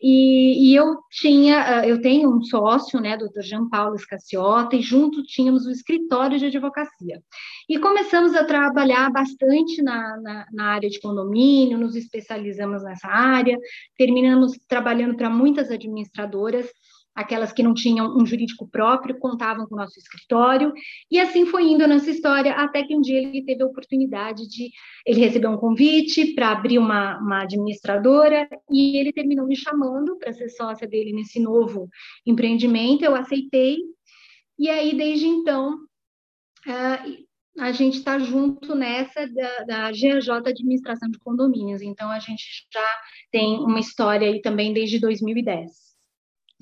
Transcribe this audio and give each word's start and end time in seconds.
e, 0.00 0.70
e, 0.70 0.74
eu 0.74 0.98
tinha, 1.10 1.80
ah, 1.80 1.88
eu 1.88 2.00
tenho 2.00 2.30
um 2.30 2.42
sócio, 2.42 3.00
né, 3.00 3.16
doutor 3.16 3.42
Jean 3.42 3.68
Paulo 3.68 3.96
Escaciota, 3.96 4.76
e 4.76 4.82
junto 4.82 5.22
tínhamos 5.24 5.66
o 5.66 5.70
escritório 5.70 6.38
de 6.38 6.46
advocacia. 6.46 7.22
E 7.68 7.78
começamos 7.78 8.34
a 8.34 8.44
trabalhar 8.44 9.10
bastante 9.10 9.82
na, 9.82 10.16
na, 10.20 10.46
na 10.52 10.64
área 10.66 10.88
de 10.88 11.00
condomínio, 11.00 11.78
nos 11.78 11.96
especializamos 11.96 12.82
nessa 12.82 13.08
área, 13.08 13.58
terminamos 13.96 14.52
trabalhando 14.68 15.16
para 15.16 15.30
muitas 15.30 15.70
administradoras, 15.70 16.66
aquelas 17.14 17.52
que 17.52 17.62
não 17.62 17.74
tinham 17.74 18.16
um 18.16 18.26
jurídico 18.26 18.68
próprio 18.68 19.18
contavam 19.18 19.66
com 19.66 19.74
o 19.74 19.78
nosso 19.78 19.98
escritório, 19.98 20.72
e 21.10 21.18
assim 21.18 21.46
foi 21.46 21.64
indo 21.64 21.86
nessa 21.86 22.10
história, 22.10 22.52
até 22.54 22.82
que 22.82 22.96
um 22.96 23.00
dia 23.00 23.18
ele 23.18 23.44
teve 23.44 23.62
a 23.62 23.66
oportunidade 23.66 24.48
de, 24.48 24.70
ele 25.06 25.20
recebeu 25.20 25.50
um 25.50 25.56
convite 25.56 26.34
para 26.34 26.50
abrir 26.50 26.78
uma, 26.78 27.18
uma 27.18 27.42
administradora, 27.42 28.48
e 28.70 28.98
ele 28.98 29.12
terminou 29.12 29.46
me 29.46 29.56
chamando 29.56 30.16
para 30.18 30.32
ser 30.32 30.48
sócia 30.48 30.86
dele 30.86 31.12
nesse 31.12 31.38
novo 31.40 31.88
empreendimento, 32.26 33.04
eu 33.04 33.14
aceitei, 33.14 33.78
e 34.58 34.70
aí, 34.70 34.96
desde 34.96 35.26
então, 35.26 35.74
uh, 35.74 37.24
a 37.58 37.72
gente 37.72 37.98
está 37.98 38.18
junto 38.18 38.74
nessa 38.74 39.26
da, 39.26 39.64
da 39.64 39.90
GAJ 39.90 40.28
Administração 40.46 41.10
de 41.10 41.18
Condomínios, 41.18 41.82
então 41.82 42.10
a 42.10 42.18
gente 42.18 42.66
já 42.72 42.86
tem 43.30 43.58
uma 43.58 43.80
história 43.80 44.28
aí 44.28 44.40
também 44.40 44.72
desde 44.72 44.98
2010. 44.98 45.83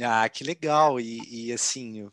Ah, 0.00 0.28
que 0.28 0.42
legal! 0.42 0.98
E, 1.00 1.48
e 1.48 1.52
assim, 1.52 2.02
uh, 2.04 2.12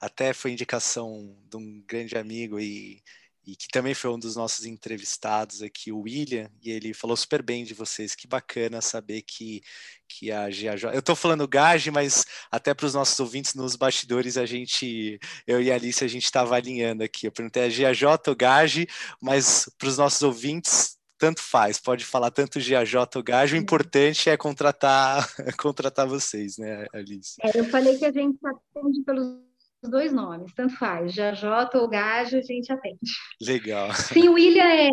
até 0.00 0.32
foi 0.32 0.52
indicação 0.52 1.36
de 1.48 1.56
um 1.56 1.82
grande 1.86 2.16
amigo 2.16 2.60
e, 2.60 3.02
e 3.46 3.56
que 3.56 3.68
também 3.68 3.94
foi 3.94 4.10
um 4.10 4.18
dos 4.18 4.36
nossos 4.36 4.66
entrevistados 4.66 5.62
aqui, 5.62 5.90
o 5.90 6.00
William, 6.02 6.50
e 6.62 6.70
ele 6.70 6.92
falou 6.94 7.16
super 7.16 7.42
bem 7.42 7.64
de 7.64 7.74
vocês. 7.74 8.14
Que 8.14 8.28
bacana 8.28 8.80
saber 8.82 9.22
que, 9.22 9.62
que 10.06 10.30
a 10.30 10.44
GAJ. 10.44 10.84
Eu 10.92 11.00
estou 11.00 11.16
falando 11.16 11.48
GAGE, 11.48 11.90
mas 11.90 12.24
até 12.50 12.74
para 12.74 12.86
os 12.86 12.94
nossos 12.94 13.18
ouvintes 13.18 13.54
nos 13.54 13.76
bastidores, 13.76 14.36
a 14.36 14.44
gente, 14.46 15.18
eu 15.46 15.60
e 15.60 15.72
a 15.72 15.74
Alice, 15.74 16.04
a 16.04 16.08
gente 16.08 16.24
estava 16.24 16.54
alinhando 16.54 17.02
aqui. 17.02 17.26
Eu 17.26 17.32
perguntei 17.32 17.64
a 17.64 17.68
GAJ 17.68 18.02
ou 18.28 18.36
GAGE, 18.36 18.86
mas 19.20 19.68
para 19.78 19.88
os 19.88 19.98
nossos 19.98 20.22
ouvintes 20.22 20.99
tanto 21.20 21.42
faz, 21.42 21.78
pode 21.78 22.02
falar 22.02 22.30
tanto 22.30 22.58
GAJ 22.58 22.94
ou 23.14 23.22
GAJ, 23.22 23.52
o 23.52 23.56
importante 23.56 24.30
é 24.30 24.36
contratar, 24.38 25.28
contratar 25.60 26.08
vocês, 26.08 26.56
né, 26.56 26.86
Alice? 26.94 27.36
É, 27.42 27.60
eu 27.60 27.64
falei 27.66 27.98
que 27.98 28.06
a 28.06 28.10
gente 28.10 28.38
atende 28.42 29.02
pelos 29.04 29.38
dois 29.82 30.12
nomes, 30.12 30.52
tanto 30.54 30.74
faz, 30.76 31.14
GAJ 31.14 31.44
ou 31.74 31.88
GAJ, 31.88 32.34
a 32.34 32.40
gente 32.40 32.72
atende. 32.72 32.98
Legal. 33.38 33.92
Sim, 33.92 34.28
o 34.30 34.32
William 34.32 34.64
é, 34.64 34.88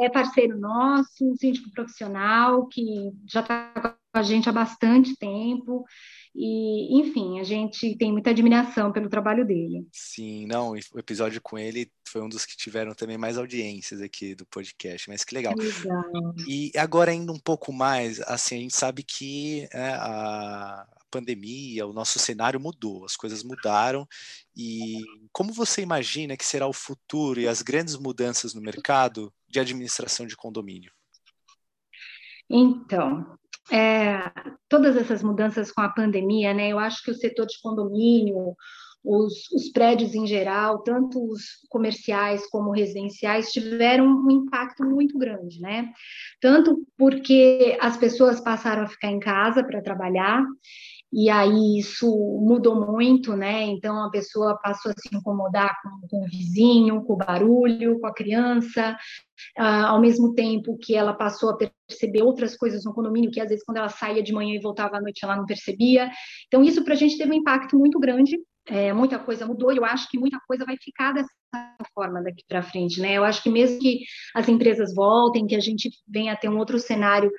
é 0.00 0.10
parceiro 0.10 0.58
nosso, 0.58 1.24
um 1.24 1.36
síndico 1.36 1.70
profissional 1.70 2.66
que 2.66 3.12
já 3.24 3.40
está 3.40 3.72
com 4.12 4.18
a 4.18 4.22
gente 4.22 4.48
há 4.48 4.52
bastante 4.52 5.16
tempo, 5.16 5.84
e, 6.34 6.98
enfim, 7.00 7.38
a 7.40 7.44
gente 7.44 7.94
tem 7.96 8.10
muita 8.10 8.30
admiração 8.30 8.90
pelo 8.90 9.08
trabalho 9.08 9.46
dele. 9.46 9.86
Sim, 9.92 10.46
não, 10.46 10.72
o 10.72 10.98
episódio 10.98 11.40
com 11.42 11.58
ele 11.58 11.90
foi 12.08 12.22
um 12.22 12.28
dos 12.28 12.46
que 12.46 12.56
tiveram 12.56 12.94
também 12.94 13.18
mais 13.18 13.36
audiências 13.36 14.00
aqui 14.00 14.34
do 14.34 14.46
podcast, 14.46 15.08
mas 15.10 15.24
que 15.24 15.34
legal. 15.34 15.54
legal. 15.54 16.34
E 16.48 16.72
agora 16.76 17.12
indo 17.12 17.32
um 17.32 17.38
pouco 17.38 17.72
mais, 17.72 18.20
assim, 18.20 18.56
a 18.56 18.60
gente 18.60 18.76
sabe 18.76 19.02
que 19.02 19.68
é, 19.72 19.90
a 19.94 20.86
pandemia, 21.10 21.86
o 21.86 21.92
nosso 21.92 22.18
cenário 22.18 22.58
mudou, 22.58 23.04
as 23.04 23.14
coisas 23.14 23.42
mudaram 23.42 24.08
e 24.56 25.02
como 25.30 25.52
você 25.52 25.82
imagina 25.82 26.36
que 26.38 26.44
será 26.44 26.66
o 26.66 26.72
futuro 26.72 27.38
e 27.38 27.46
as 27.46 27.60
grandes 27.60 27.96
mudanças 27.96 28.54
no 28.54 28.62
mercado 28.62 29.30
de 29.46 29.60
administração 29.60 30.26
de 30.26 30.34
condomínio? 30.34 30.90
Então, 32.48 33.38
é, 33.70 34.30
todas 34.68 34.96
essas 34.96 35.22
mudanças 35.22 35.70
com 35.70 35.80
a 35.80 35.88
pandemia, 35.88 36.52
né? 36.54 36.68
Eu 36.68 36.78
acho 36.78 37.02
que 37.02 37.10
o 37.10 37.14
setor 37.14 37.46
de 37.46 37.60
condomínio, 37.62 38.56
os, 39.04 39.50
os, 39.50 39.68
prédios 39.70 40.14
em 40.14 40.26
geral, 40.26 40.82
tanto 40.82 41.22
os 41.24 41.42
comerciais 41.68 42.48
como 42.48 42.70
residenciais, 42.70 43.50
tiveram 43.50 44.06
um 44.06 44.30
impacto 44.30 44.84
muito 44.84 45.18
grande, 45.18 45.60
né? 45.60 45.92
Tanto 46.40 46.86
porque 46.96 47.76
as 47.80 47.96
pessoas 47.96 48.40
passaram 48.40 48.82
a 48.82 48.88
ficar 48.88 49.10
em 49.10 49.18
casa 49.18 49.64
para 49.64 49.82
trabalhar, 49.82 50.44
e 51.12 51.28
aí 51.28 51.78
isso 51.78 52.08
mudou 52.40 52.74
muito, 52.74 53.36
né? 53.36 53.64
Então 53.64 54.02
a 54.02 54.10
pessoa 54.10 54.58
passou 54.62 54.90
a 54.90 54.94
se 54.98 55.14
incomodar 55.14 55.76
com, 55.82 56.08
com 56.08 56.24
o 56.24 56.28
vizinho, 56.28 57.02
com 57.02 57.12
o 57.12 57.16
barulho, 57.16 58.00
com 58.00 58.06
a 58.06 58.14
criança, 58.14 58.96
ah, 59.58 59.88
ao 59.88 60.00
mesmo 60.00 60.34
tempo 60.34 60.78
que 60.78 60.94
ela 60.94 61.12
passou 61.12 61.50
a 61.50 61.56
perceber 61.56 62.22
outras 62.22 62.56
coisas 62.56 62.84
no 62.84 62.94
condomínio, 62.94 63.30
que 63.30 63.40
às 63.40 63.48
vezes 63.48 63.64
quando 63.64 63.76
ela 63.76 63.90
saía 63.90 64.22
de 64.22 64.32
manhã 64.32 64.54
e 64.54 64.62
voltava 64.62 64.96
à 64.96 65.00
noite 65.00 65.20
ela 65.22 65.36
não 65.36 65.44
percebia. 65.44 66.10
Então 66.46 66.64
isso 66.64 66.82
para 66.82 66.94
a 66.94 66.96
gente 66.96 67.18
teve 67.18 67.30
um 67.30 67.34
impacto 67.34 67.78
muito 67.78 67.98
grande. 68.00 68.38
É, 68.66 68.92
muita 68.92 69.18
coisa 69.18 69.44
mudou 69.44 69.72
e 69.72 69.76
eu 69.76 69.84
acho 69.84 70.08
que 70.08 70.16
muita 70.16 70.38
coisa 70.46 70.64
vai 70.64 70.76
ficar 70.80 71.12
dessa 71.12 71.28
forma 71.92 72.22
daqui 72.22 72.44
para 72.48 72.62
frente, 72.62 73.00
né? 73.00 73.14
Eu 73.14 73.24
acho 73.24 73.42
que 73.42 73.50
mesmo 73.50 73.80
que 73.80 74.00
as 74.34 74.48
empresas 74.48 74.94
voltem, 74.94 75.46
que 75.48 75.56
a 75.56 75.60
gente 75.60 75.90
venha 76.08 76.32
a 76.32 76.36
ter 76.36 76.48
um 76.48 76.56
outro 76.56 76.78
cenário 76.78 77.30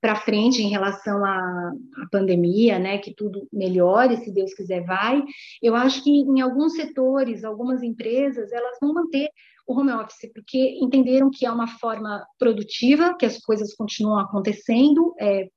para 0.00 0.16
frente 0.16 0.62
em 0.62 0.68
relação 0.68 1.24
à, 1.24 1.72
pandemia, 2.10 2.78
né, 2.78 2.98
que 2.98 3.14
tudo 3.14 3.48
melhore, 3.52 4.16
se 4.18 4.32
Deus 4.32 4.54
quiser 4.54 4.84
vai. 4.84 5.22
Eu 5.62 5.74
acho 5.74 6.02
que 6.02 6.10
em 6.10 6.40
alguns 6.40 6.74
setores, 6.74 7.44
algumas 7.44 7.82
empresas, 7.82 8.52
elas 8.52 8.78
vão 8.80 8.94
manter 8.94 9.28
o 9.66 9.78
home 9.78 9.92
office, 9.92 10.30
porque 10.32 10.78
entenderam 10.80 11.30
que 11.30 11.44
é 11.44 11.50
uma 11.50 11.66
forma 11.66 12.24
produtiva, 12.38 13.14
que 13.18 13.26
as 13.26 13.38
coisas 13.38 13.74
continuam 13.74 14.18
acontecendo, 14.18 15.14
é, 15.20 15.48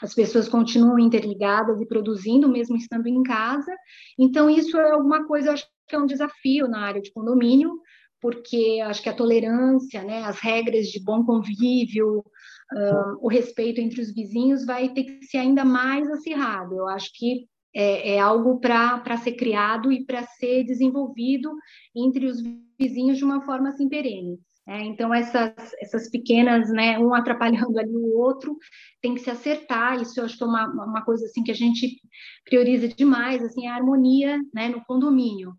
as 0.00 0.14
pessoas 0.14 0.48
continuam 0.48 0.98
interligadas 0.98 1.80
e 1.80 1.86
produzindo, 1.86 2.48
mesmo 2.48 2.76
estando 2.76 3.06
em 3.06 3.22
casa. 3.22 3.74
Então, 4.18 4.48
isso 4.48 4.78
é 4.78 4.92
alguma 4.92 5.26
coisa, 5.26 5.48
eu 5.48 5.52
acho 5.52 5.66
que 5.88 5.94
é 5.94 5.98
um 5.98 6.06
desafio 6.06 6.68
na 6.68 6.80
área 6.80 7.02
de 7.02 7.12
condomínio, 7.12 7.78
porque 8.20 8.80
acho 8.82 9.02
que 9.02 9.08
a 9.10 9.14
tolerância, 9.14 10.02
né, 10.02 10.22
as 10.24 10.38
regras 10.38 10.86
de 10.86 10.98
bom 11.02 11.22
convívio, 11.24 12.24
uh, 12.74 13.18
o 13.20 13.28
respeito 13.28 13.80
entre 13.80 14.00
os 14.00 14.12
vizinhos 14.12 14.64
vai 14.64 14.88
ter 14.90 15.04
que 15.04 15.24
ser 15.26 15.38
ainda 15.38 15.64
mais 15.64 16.10
acirrado. 16.10 16.74
Eu 16.74 16.88
acho 16.88 17.10
que 17.14 17.46
é, 17.74 18.14
é 18.14 18.20
algo 18.20 18.60
para 18.60 19.16
ser 19.16 19.32
criado 19.32 19.90
e 19.92 20.04
para 20.04 20.22
ser 20.24 20.64
desenvolvido 20.64 21.52
entre 21.94 22.26
os 22.26 22.42
vizinhos 22.78 23.18
de 23.18 23.24
uma 23.24 23.42
forma 23.42 23.70
assim 23.70 23.88
perene. 23.88 24.38
É, 24.66 24.80
então, 24.82 25.12
essas, 25.12 25.52
essas 25.78 26.08
pequenas, 26.08 26.70
né, 26.70 26.98
um 26.98 27.12
atrapalhando 27.12 27.78
ali 27.78 27.94
o 27.94 28.18
outro, 28.18 28.56
tem 29.02 29.14
que 29.14 29.20
se 29.20 29.30
acertar. 29.30 30.00
Isso 30.00 30.18
eu 30.18 30.24
acho 30.24 30.38
que 30.38 30.42
é 30.42 30.46
uma, 30.46 30.66
uma 30.66 31.04
coisa 31.04 31.26
assim 31.26 31.42
que 31.42 31.50
a 31.50 31.54
gente 31.54 32.00
prioriza 32.44 32.88
demais, 32.88 33.42
assim, 33.42 33.66
a 33.66 33.74
harmonia 33.74 34.38
né, 34.54 34.68
no 34.68 34.82
condomínio. 34.86 35.52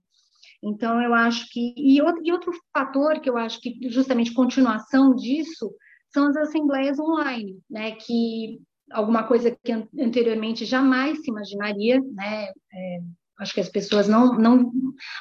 Então, 0.64 1.00
eu 1.00 1.14
acho 1.14 1.48
que. 1.52 1.76
E 1.78 2.02
outro, 2.02 2.22
e 2.26 2.32
outro 2.32 2.52
fator 2.74 3.20
que 3.20 3.30
eu 3.30 3.38
acho 3.38 3.62
que, 3.62 3.78
justamente, 3.90 4.34
continuação 4.34 5.14
disso, 5.14 5.72
são 6.16 6.30
as 6.30 6.38
assembleias 6.38 6.98
online, 6.98 7.60
né, 7.70 7.92
que 7.92 8.62
alguma 8.90 9.24
coisa 9.24 9.52
que 9.52 9.72
anteriormente 10.00 10.64
jamais 10.64 11.20
se 11.20 11.30
imaginaria, 11.30 12.00
né? 12.00 12.46
É, 12.74 13.00
acho 13.38 13.54
que 13.54 13.60
as 13.60 13.68
pessoas 13.68 14.08
não, 14.08 14.38
não 14.38 14.72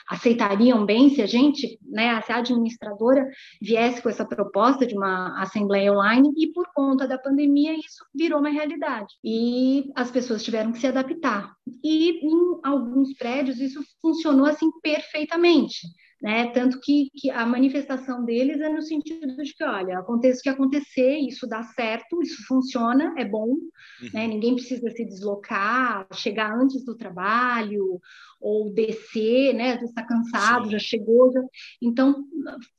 aceitariam 0.09 0.87
bem 0.87 1.11
se 1.11 1.21
a 1.21 1.27
gente, 1.27 1.81
né, 1.83 2.21
se 2.23 2.31
a 2.31 2.37
administradora 2.37 3.29
viesse 3.61 4.01
com 4.01 4.09
essa 4.09 4.25
proposta 4.25 4.87
de 4.87 4.95
uma 4.95 5.43
assembleia 5.43 5.93
online 5.93 6.31
e 6.37 6.53
por 6.53 6.69
conta 6.73 7.09
da 7.09 7.19
pandemia 7.19 7.75
isso 7.75 8.05
virou 8.15 8.39
uma 8.39 8.51
realidade 8.51 9.13
e 9.25 9.91
as 9.97 10.13
pessoas 10.13 10.45
tiveram 10.45 10.71
que 10.71 10.79
se 10.79 10.87
adaptar 10.87 11.53
e 11.83 12.25
em 12.25 12.61
alguns 12.63 13.13
prédios 13.15 13.59
isso 13.59 13.83
funcionou 14.01 14.47
assim 14.47 14.71
perfeitamente 14.81 15.79
né? 16.25 16.51
Tanto 16.53 16.81
que, 16.81 17.11
que, 17.15 17.31
a 17.31 17.45
manifestação 17.45 18.25
deles 18.25 18.59
é 18.59 18.71
no 18.71 18.81
sentido 18.81 19.37
de 19.37 19.53
que, 19.53 19.63
olha, 19.63 19.99
aconteça 19.99 20.41
o 20.41 20.43
que 20.43 20.49
acontecer, 20.49 21.19
isso 21.19 21.47
dá 21.47 21.63
certo, 21.63 22.23
isso 22.23 22.47
funciona, 22.47 23.15
é 23.19 23.27
bom, 23.27 23.49
uhum. 23.51 24.11
né? 24.15 24.27
Ninguém 24.27 24.55
precisa 24.55 24.89
se 24.89 25.05
deslocar, 25.05 26.07
chegar 26.15 26.51
antes 26.59 26.83
do 26.83 26.97
trabalho 26.97 28.01
ou 28.41 28.73
descer, 28.73 29.55
né? 29.55 29.75
Vezes 29.75 29.91
está 29.91 30.03
cansado, 30.03 30.65
Sim. 30.65 30.71
já 30.73 30.79
chegou, 30.79 31.33
já... 31.33 31.41
então 31.83 32.25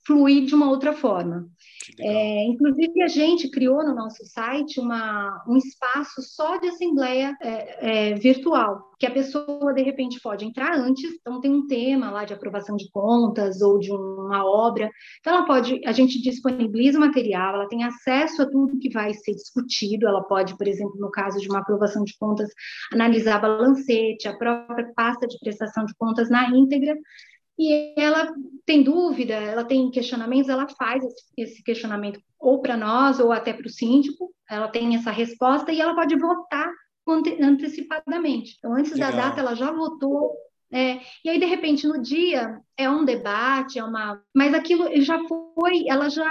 fluir 0.06 0.46
de 0.46 0.54
uma 0.54 0.70
outra 0.70 0.94
forma. 0.94 1.48
É, 2.00 2.46
inclusive, 2.46 3.02
a 3.04 3.08
gente 3.08 3.50
criou 3.50 3.84
no 3.84 3.94
nosso 3.94 4.26
site 4.26 4.80
uma, 4.80 5.44
um 5.48 5.58
espaço 5.58 6.22
só 6.22 6.58
de 6.58 6.68
assembleia 6.68 7.36
é, 7.42 8.12
é, 8.12 8.16
virtual, 8.16 8.92
que 9.00 9.06
a 9.06 9.12
pessoa, 9.12 9.74
de 9.74 9.84
repente, 9.84 10.20
pode 10.22 10.46
entrar 10.46 10.78
antes, 10.78 11.12
então 11.20 11.42
tem 11.42 11.52
um 11.52 11.68
tema 11.68 12.10
lá 12.10 12.24
de 12.24 12.34
aprovação 12.34 12.76
de 12.76 12.90
contas 12.92 13.62
ou 13.62 13.78
de 13.80 13.92
uma 13.92 14.46
obra, 14.46 14.90
então 15.20 15.36
ela 15.36 15.46
pode, 15.46 15.82
a 15.86 15.92
gente 15.92 16.22
disponibiliza 16.22 16.98
o 16.98 17.02
material, 17.02 17.56
ela 17.56 17.68
tem 17.68 17.84
acesso 17.84 18.42
a 18.42 18.50
tudo 18.50 18.80
que 18.80 18.90
vai 18.90 19.14
ser 19.14 19.34
discutido, 19.34 20.08
ela 20.08 20.24
pode, 20.24 20.58
por 20.58 20.68
exemplo, 20.68 20.96
no 21.00 21.12
caso 21.12 21.40
de 21.40 21.50
uma 21.50 21.60
aprovação 21.60 22.04
de 22.04 22.18
contas, 22.18 22.50
analisar 22.92 23.42
balancete, 23.42 24.28
a 24.28 24.38
própria 24.38 24.92
pasta 24.96 25.28
de 25.28 25.38
prestação 25.40 25.55
de 25.86 25.96
contas 25.96 26.30
na 26.30 26.50
íntegra, 26.50 26.96
e 27.58 27.94
ela 27.98 28.34
tem 28.66 28.84
dúvida, 28.84 29.34
ela 29.34 29.64
tem 29.64 29.90
questionamentos, 29.90 30.50
ela 30.50 30.68
faz 30.78 31.04
esse 31.38 31.64
questionamento 31.64 32.20
ou 32.40 32.62
para 32.62 32.76
nós 32.76 33.20
ou 33.20 33.32
até 33.32 33.54
para 33.54 33.66
o 33.66 33.70
síndico, 33.70 34.34
ela 34.50 34.68
tem 34.68 34.96
essa 34.96 35.12
resposta 35.12 35.72
e 35.72 35.80
ela 35.80 35.96
pode 35.96 36.16
votar 36.18 36.70
antecipadamente. 37.42 38.56
Então, 38.58 38.74
antes 38.74 38.92
Legal. 38.92 39.12
da 39.12 39.18
data, 39.18 39.40
ela 39.40 39.56
já 39.56 39.72
votou 39.72 40.36
é, 40.74 41.00
e 41.24 41.30
aí, 41.30 41.40
de 41.40 41.46
repente, 41.46 41.88
no 41.88 42.02
dia 42.02 42.60
é 42.76 42.90
um 42.90 43.06
debate, 43.06 43.78
é 43.78 43.84
uma. 43.84 44.22
Mas 44.36 44.54
aquilo 44.54 44.90
já 45.02 45.18
foi, 45.28 45.88
ela 45.88 46.10
já, 46.10 46.30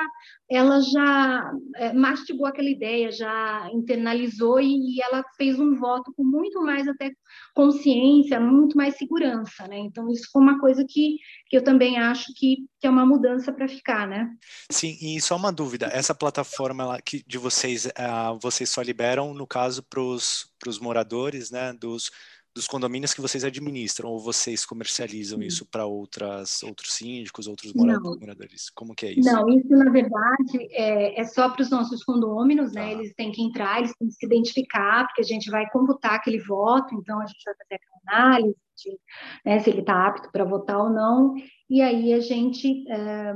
ela 0.50 0.80
já 0.80 1.52
é, 1.76 1.92
mastigou 1.92 2.44
aquela 2.44 2.68
ideia, 2.68 3.12
já 3.12 3.70
internalizou 3.72 4.60
e, 4.60 4.96
e, 4.96 5.02
ela 5.02 5.24
fez 5.36 5.58
um 5.58 5.76
voto 5.76 6.12
com 6.16 6.24
muito 6.24 6.60
mais 6.60 6.86
até 6.88 7.12
consciência, 7.54 8.40
muito 8.40 8.76
mais 8.76 8.96
segurança, 8.96 9.68
né? 9.68 9.78
Então, 9.78 10.10
isso 10.10 10.28
foi 10.32 10.42
uma 10.42 10.60
coisa 10.60 10.84
que, 10.86 11.16
que 11.48 11.56
eu 11.56 11.62
também 11.62 11.96
acho 11.98 12.26
que, 12.36 12.66
que 12.80 12.86
é 12.86 12.90
uma 12.90 13.06
mudança 13.06 13.52
para 13.52 13.68
ficar, 13.68 14.06
né? 14.06 14.28
Sim, 14.70 14.96
e 15.00 15.20
só 15.20 15.36
uma 15.36 15.52
dúvida: 15.52 15.86
essa 15.86 16.14
plataforma 16.14 16.82
ela, 16.82 17.00
que, 17.00 17.22
de 17.24 17.38
vocês, 17.38 17.86
uh, 17.86 18.38
vocês 18.42 18.68
só 18.68 18.82
liberam, 18.82 19.32
no 19.32 19.46
caso, 19.46 19.82
para 19.82 20.00
os 20.00 20.78
moradores, 20.80 21.52
né? 21.52 21.72
Dos 21.72 22.10
dos 22.54 22.68
condomínios 22.68 23.12
que 23.12 23.20
vocês 23.20 23.42
administram 23.42 24.10
ou 24.10 24.20
vocês 24.20 24.64
comercializam 24.64 25.42
isso 25.42 25.66
para 25.66 25.84
outras 25.84 26.62
outros 26.62 26.92
síndicos, 26.92 27.48
outros 27.48 27.72
moradores? 27.74 28.70
Como 28.70 28.94
que 28.94 29.06
é 29.06 29.12
isso? 29.12 29.32
Não, 29.32 29.48
isso 29.48 29.68
na 29.70 29.90
verdade 29.90 30.68
é, 30.70 31.20
é 31.20 31.24
só 31.24 31.48
para 31.48 31.62
os 31.62 31.70
nossos 31.70 32.04
condôminos, 32.04 32.72
né? 32.72 32.84
né? 32.84 32.92
Eles 32.92 33.14
têm 33.14 33.32
que 33.32 33.42
entrar, 33.42 33.78
eles 33.78 33.94
têm 33.96 34.08
que 34.08 34.14
se 34.14 34.26
identificar, 34.26 35.06
porque 35.06 35.22
a 35.22 35.24
gente 35.24 35.50
vai 35.50 35.68
computar 35.70 36.14
aquele 36.14 36.38
voto, 36.40 36.94
então 36.94 37.20
a 37.20 37.26
gente 37.26 37.42
vai 37.44 37.54
fazer 37.54 37.74
aquela 37.74 38.28
análise 38.28 38.56
de, 38.76 38.98
né, 39.44 39.60
se 39.60 39.70
ele 39.70 39.80
está 39.80 40.06
apto 40.06 40.30
para 40.30 40.44
votar 40.44 40.78
ou 40.78 40.90
não, 40.90 41.34
e 41.70 41.80
aí 41.80 42.12
a 42.12 42.20
gente 42.20 42.84
é, 42.90 43.34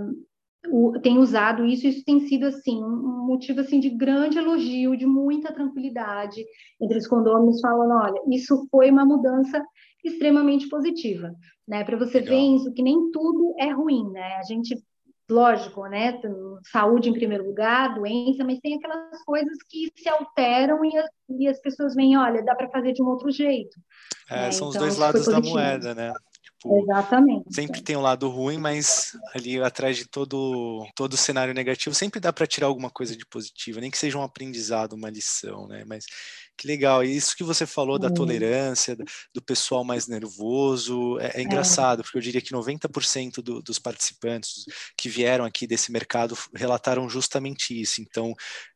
o, 0.67 0.99
tem 1.01 1.19
usado 1.19 1.65
isso, 1.65 1.87
isso 1.87 2.05
tem 2.05 2.21
sido 2.21 2.47
assim 2.47 2.83
um 2.83 3.27
motivo 3.27 3.61
assim 3.61 3.79
de 3.79 3.91
grande 3.91 4.39
elogio, 4.39 4.97
de 4.97 5.07
muita 5.07 5.53
tranquilidade 5.53 6.45
entre 6.81 6.99
os 6.99 7.07
condôminos 7.07 7.61
falando, 7.61 7.93
olha, 7.93 8.21
isso 8.31 8.67
foi 8.71 8.91
uma 8.91 9.05
mudança 9.05 9.65
extremamente 10.05 10.69
positiva, 10.69 11.33
né? 11.67 11.85
Para 11.85 11.97
você 11.97 12.21
Legal. 12.21 12.35
ver 12.35 12.57
isso 12.57 12.73
que 12.73 12.83
nem 12.83 13.11
tudo 13.11 13.55
é 13.59 13.71
ruim, 13.71 14.11
né? 14.11 14.37
A 14.37 14.43
gente 14.43 14.77
lógico, 15.31 15.87
né? 15.87 16.21
Saúde 16.73 17.11
em 17.11 17.13
primeiro 17.13 17.47
lugar, 17.47 17.95
doença, 17.95 18.43
mas 18.45 18.59
tem 18.61 18.77
aquelas 18.77 19.23
coisas 19.25 19.59
que 19.69 19.93
se 19.95 20.09
alteram 20.09 20.85
e 20.85 20.97
as, 20.97 21.11
e 21.29 21.49
as 21.49 21.61
pessoas 21.61 21.95
veem, 21.95 22.17
olha, 22.17 22.43
dá 22.43 22.55
para 22.55 22.71
fazer 22.71 22.93
de 22.93 23.03
um 23.03 23.07
outro 23.07 23.31
jeito. 23.31 23.79
É, 24.31 24.43
né? 24.43 24.53
São 24.53 24.69
então, 24.71 24.81
os 24.81 24.97
dois 24.97 24.97
lados 24.97 25.27
da 25.27 25.41
moeda, 25.41 25.95
né? 25.95 26.13
Tipo, 26.59 26.83
Exatamente. 26.83 27.55
Sempre 27.55 27.81
tem 27.81 27.97
um 27.97 28.01
lado 28.01 28.29
ruim, 28.29 28.59
mas 28.59 29.13
ali 29.33 29.63
atrás 29.63 29.97
de 29.97 30.07
todo 30.07 30.85
todo 30.95 31.17
cenário 31.17 31.55
negativo 31.55 31.95
sempre 31.95 32.19
dá 32.19 32.33
para 32.33 32.47
tirar 32.49 32.67
alguma 32.67 32.91
coisa 32.91 33.17
de 33.17 33.25
positiva, 33.25 33.81
nem 33.81 33.91
que 33.91 33.99
seja 33.99 34.19
um 34.19 34.23
aprendizado, 34.23 34.95
uma 34.95 35.09
lição, 35.09 35.69
né? 35.69 35.85
Mas 35.87 36.05
que 36.59 36.67
legal. 36.67 37.05
E 37.05 37.17
isso 37.17 37.37
que 37.37 37.45
você 37.45 37.65
falou 37.65 37.99
da 37.99 38.11
tolerância, 38.11 38.97
do 39.33 39.41
pessoal 39.41 39.85
mais 39.85 40.09
nervoso, 40.09 41.19
é, 41.21 41.29
é, 41.29 41.41
é. 41.41 41.43
engraçado, 41.43 42.01
é. 42.01 42.03
porque 42.03 42.19
eu 42.19 42.23
diria 42.23 42.41
que 42.41 42.53
90% 42.53 43.41
do, 43.41 43.63
dos 43.63 43.79
participantes 43.79 44.65
que 44.97 45.09
vieram 45.09 45.45
aqui 45.45 45.67
desse 45.67 45.93
mercado 45.93 46.37
relataram 46.53 47.09
justamente 47.09 47.81
isso. 47.81 48.03
Então, 48.03 48.33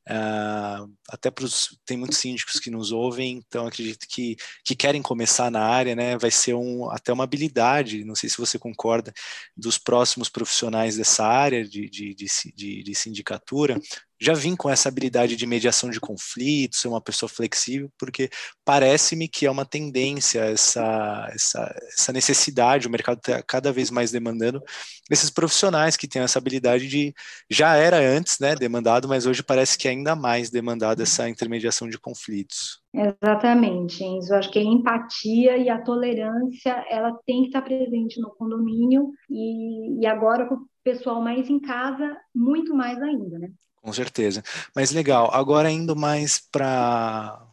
uh, 0.09 0.93
até 1.09 1.29
pros, 1.29 1.77
tem 1.85 1.97
muitos 1.97 2.19
síndicos 2.19 2.61
que 2.61 2.71
nos 2.71 2.93
ouvem, 2.93 3.43
então 3.45 3.67
acredito 3.67 4.07
que, 4.09 4.37
que 4.65 4.77
querem 4.77 5.03
começar 5.03 5.51
na 5.51 5.65
área, 5.65 5.97
né? 5.97 6.17
Vai 6.17 6.31
ser 6.31 6.55
um, 6.55 6.89
até 6.89 7.13
uma 7.13 7.25
habilidade, 7.25 8.05
não 8.05 8.15
sei 8.15 8.31
se 8.31 8.39
você 8.39 8.61
concorda, 8.61 9.13
dos 9.57 9.77
próximos 9.77 10.29
profissionais 10.29 10.97
dessa 10.97 11.27
área 11.27 11.65
de, 11.65 11.91
de, 11.91 12.15
de, 12.15 12.27
de, 12.55 12.83
de 12.85 12.95
sindicatura, 12.95 13.81
já 14.23 14.35
vim 14.35 14.55
com 14.55 14.71
essa 14.71 14.89
habilidade 14.89 15.35
de 15.35 15.47
mediação 15.47 15.91
de 15.91 15.99
conflitos, 15.99 16.81
ser 16.81 16.87
uma 16.87 17.01
pessoa 17.01 17.29
flexível, 17.29 17.91
porque 17.99 18.31
parece-me 18.65 19.27
que 19.27 19.47
é 19.47 19.51
uma 19.51 19.65
tendência 19.65 20.41
essa, 20.41 21.29
essa, 21.35 21.77
essa 21.93 22.13
necessidade, 22.13 22.87
o 22.87 22.91
mercado 22.91 23.19
está 23.19 23.43
cada 23.43 23.73
vez 23.73 23.91
mais 23.91 24.13
demandando 24.13 24.63
esses 25.11 25.29
profissionais 25.29 25.97
que 25.97 26.07
têm 26.07 26.23
essa 26.23 26.39
habilidade 26.39 26.87
de, 26.87 27.13
já 27.51 27.75
era 27.75 27.99
antes, 27.99 28.39
né, 28.39 28.55
demandado, 28.55 29.09
mas 29.09 29.27
hoje 29.27 29.43
parece 29.43 29.77
que 29.77 29.89
é 29.89 29.91
ainda 29.91 30.15
mais 30.15 30.51
demandado 30.51 31.03
essa 31.03 31.29
intermediação 31.29 31.89
de 31.89 31.99
conflitos. 31.99 32.81
Exatamente, 32.95 34.05
Enzo. 34.05 34.35
Acho 34.35 34.53
que 34.53 34.59
a 34.61 34.63
empatia 34.63 35.57
e 35.57 35.69
a 35.69 35.83
tolerância, 35.83 36.87
ela 36.89 37.13
tem 37.27 37.43
que 37.43 37.49
estar 37.49 37.63
presente 37.63 38.21
no 38.21 38.31
condomínio 38.31 39.11
e, 39.29 40.01
e 40.01 40.07
agora 40.07 40.47
com 40.47 40.55
o 40.55 40.67
pessoal 40.85 41.21
mais 41.21 41.51
em 41.51 41.59
casa, 41.59 42.17
muito 42.33 42.73
mais 42.73 43.03
ainda, 43.03 43.39
né? 43.39 43.49
Com 43.83 43.93
certeza. 43.93 44.43
Mas 44.75 44.93
legal, 44.93 45.29
agora 45.35 45.71
indo 45.71 45.97
mais 45.97 46.39
para 46.39 47.45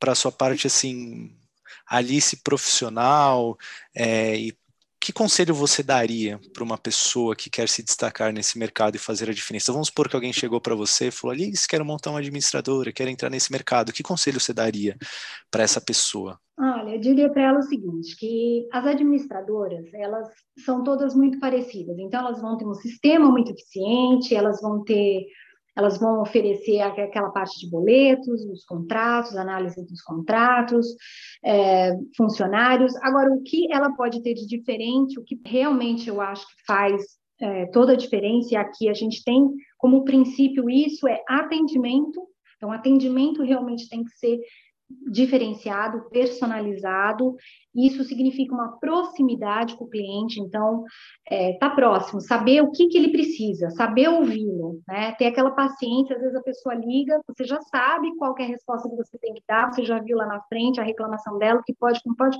a 0.00 0.14
sua 0.14 0.32
parte 0.32 0.66
assim, 0.66 1.36
Alice 1.86 2.36
profissional, 2.38 3.58
é, 3.94 4.34
e 4.36 4.56
que 5.04 5.12
conselho 5.12 5.54
você 5.54 5.82
daria 5.82 6.40
para 6.54 6.64
uma 6.64 6.78
pessoa 6.78 7.36
que 7.36 7.50
quer 7.50 7.68
se 7.68 7.82
destacar 7.82 8.32
nesse 8.32 8.58
mercado 8.58 8.96
e 8.96 8.98
fazer 8.98 9.28
a 9.28 9.34
diferença? 9.34 9.70
Vamos 9.70 9.88
supor 9.88 10.08
que 10.08 10.16
alguém 10.16 10.32
chegou 10.32 10.58
para 10.58 10.74
você 10.74 11.08
e 11.08 11.10
falou: 11.10 11.34
Alice, 11.34 11.68
quero 11.68 11.84
montar 11.84 12.08
uma 12.08 12.20
administradora, 12.20 12.90
quero 12.90 13.10
entrar 13.10 13.28
nesse 13.28 13.52
mercado. 13.52 13.92
Que 13.92 14.02
conselho 14.02 14.40
você 14.40 14.54
daria 14.54 14.96
para 15.50 15.62
essa 15.62 15.78
pessoa? 15.78 16.40
Olha, 16.58 16.94
eu 16.94 17.00
diria 17.00 17.28
para 17.28 17.42
ela 17.42 17.58
o 17.58 17.62
seguinte, 17.62 18.16
que 18.16 18.66
as 18.72 18.86
administradoras, 18.86 19.92
elas 19.92 20.26
são 20.64 20.82
todas 20.82 21.14
muito 21.14 21.38
parecidas. 21.38 21.98
Então, 21.98 22.20
elas 22.20 22.40
vão 22.40 22.56
ter 22.56 22.64
um 22.64 22.74
sistema 22.74 23.28
muito 23.30 23.50
eficiente, 23.50 24.34
elas 24.34 24.62
vão 24.62 24.82
ter 24.84 25.26
elas 25.76 25.98
vão 25.98 26.20
oferecer 26.20 26.80
aquela 26.80 27.30
parte 27.30 27.58
de 27.58 27.70
boletos, 27.70 28.44
os 28.44 28.64
contratos, 28.64 29.36
análise 29.36 29.84
dos 29.86 30.00
contratos, 30.02 30.86
é, 31.44 31.96
funcionários. 32.16 32.94
Agora, 32.96 33.32
o 33.32 33.42
que 33.42 33.72
ela 33.72 33.90
pode 33.94 34.22
ter 34.22 34.34
de 34.34 34.46
diferente, 34.46 35.18
o 35.18 35.24
que 35.24 35.40
realmente 35.44 36.08
eu 36.08 36.20
acho 36.20 36.46
que 36.46 36.64
faz 36.66 37.02
é, 37.40 37.66
toda 37.66 37.92
a 37.92 37.96
diferença, 37.96 38.54
e 38.54 38.56
aqui 38.56 38.88
a 38.88 38.94
gente 38.94 39.22
tem 39.24 39.48
como 39.76 40.04
princípio 40.04 40.70
isso, 40.70 41.08
é 41.08 41.22
atendimento. 41.28 42.22
Então, 42.56 42.70
atendimento 42.70 43.42
realmente 43.42 43.88
tem 43.88 44.04
que 44.04 44.10
ser 44.12 44.38
diferenciado, 44.90 46.08
personalizado. 46.10 47.36
Isso 47.74 48.04
significa 48.04 48.54
uma 48.54 48.78
proximidade 48.78 49.76
com 49.76 49.84
o 49.84 49.88
cliente. 49.88 50.40
Então, 50.40 50.84
é, 51.28 51.54
tá 51.58 51.70
próximo, 51.70 52.20
saber 52.20 52.62
o 52.62 52.70
que, 52.70 52.88
que 52.88 52.98
ele 52.98 53.10
precisa, 53.10 53.70
saber 53.70 54.08
ouvi-lo, 54.08 54.80
né? 54.86 55.12
Ter 55.12 55.26
aquela 55.26 55.50
paciência. 55.50 56.16
Às 56.16 56.22
vezes 56.22 56.36
a 56.36 56.42
pessoa 56.42 56.74
liga, 56.74 57.20
você 57.26 57.44
já 57.44 57.60
sabe 57.62 58.14
qual 58.16 58.34
é 58.38 58.44
a 58.44 58.48
resposta 58.48 58.88
que 58.88 58.96
você 58.96 59.18
tem 59.18 59.34
que 59.34 59.42
dar, 59.48 59.72
você 59.72 59.84
já 59.84 59.98
viu 59.98 60.16
lá 60.16 60.26
na 60.26 60.40
frente 60.42 60.80
a 60.80 60.84
reclamação 60.84 61.38
dela, 61.38 61.62
que 61.64 61.74
pode, 61.74 62.00
que 62.00 62.08
não 62.08 62.16
pode. 62.16 62.38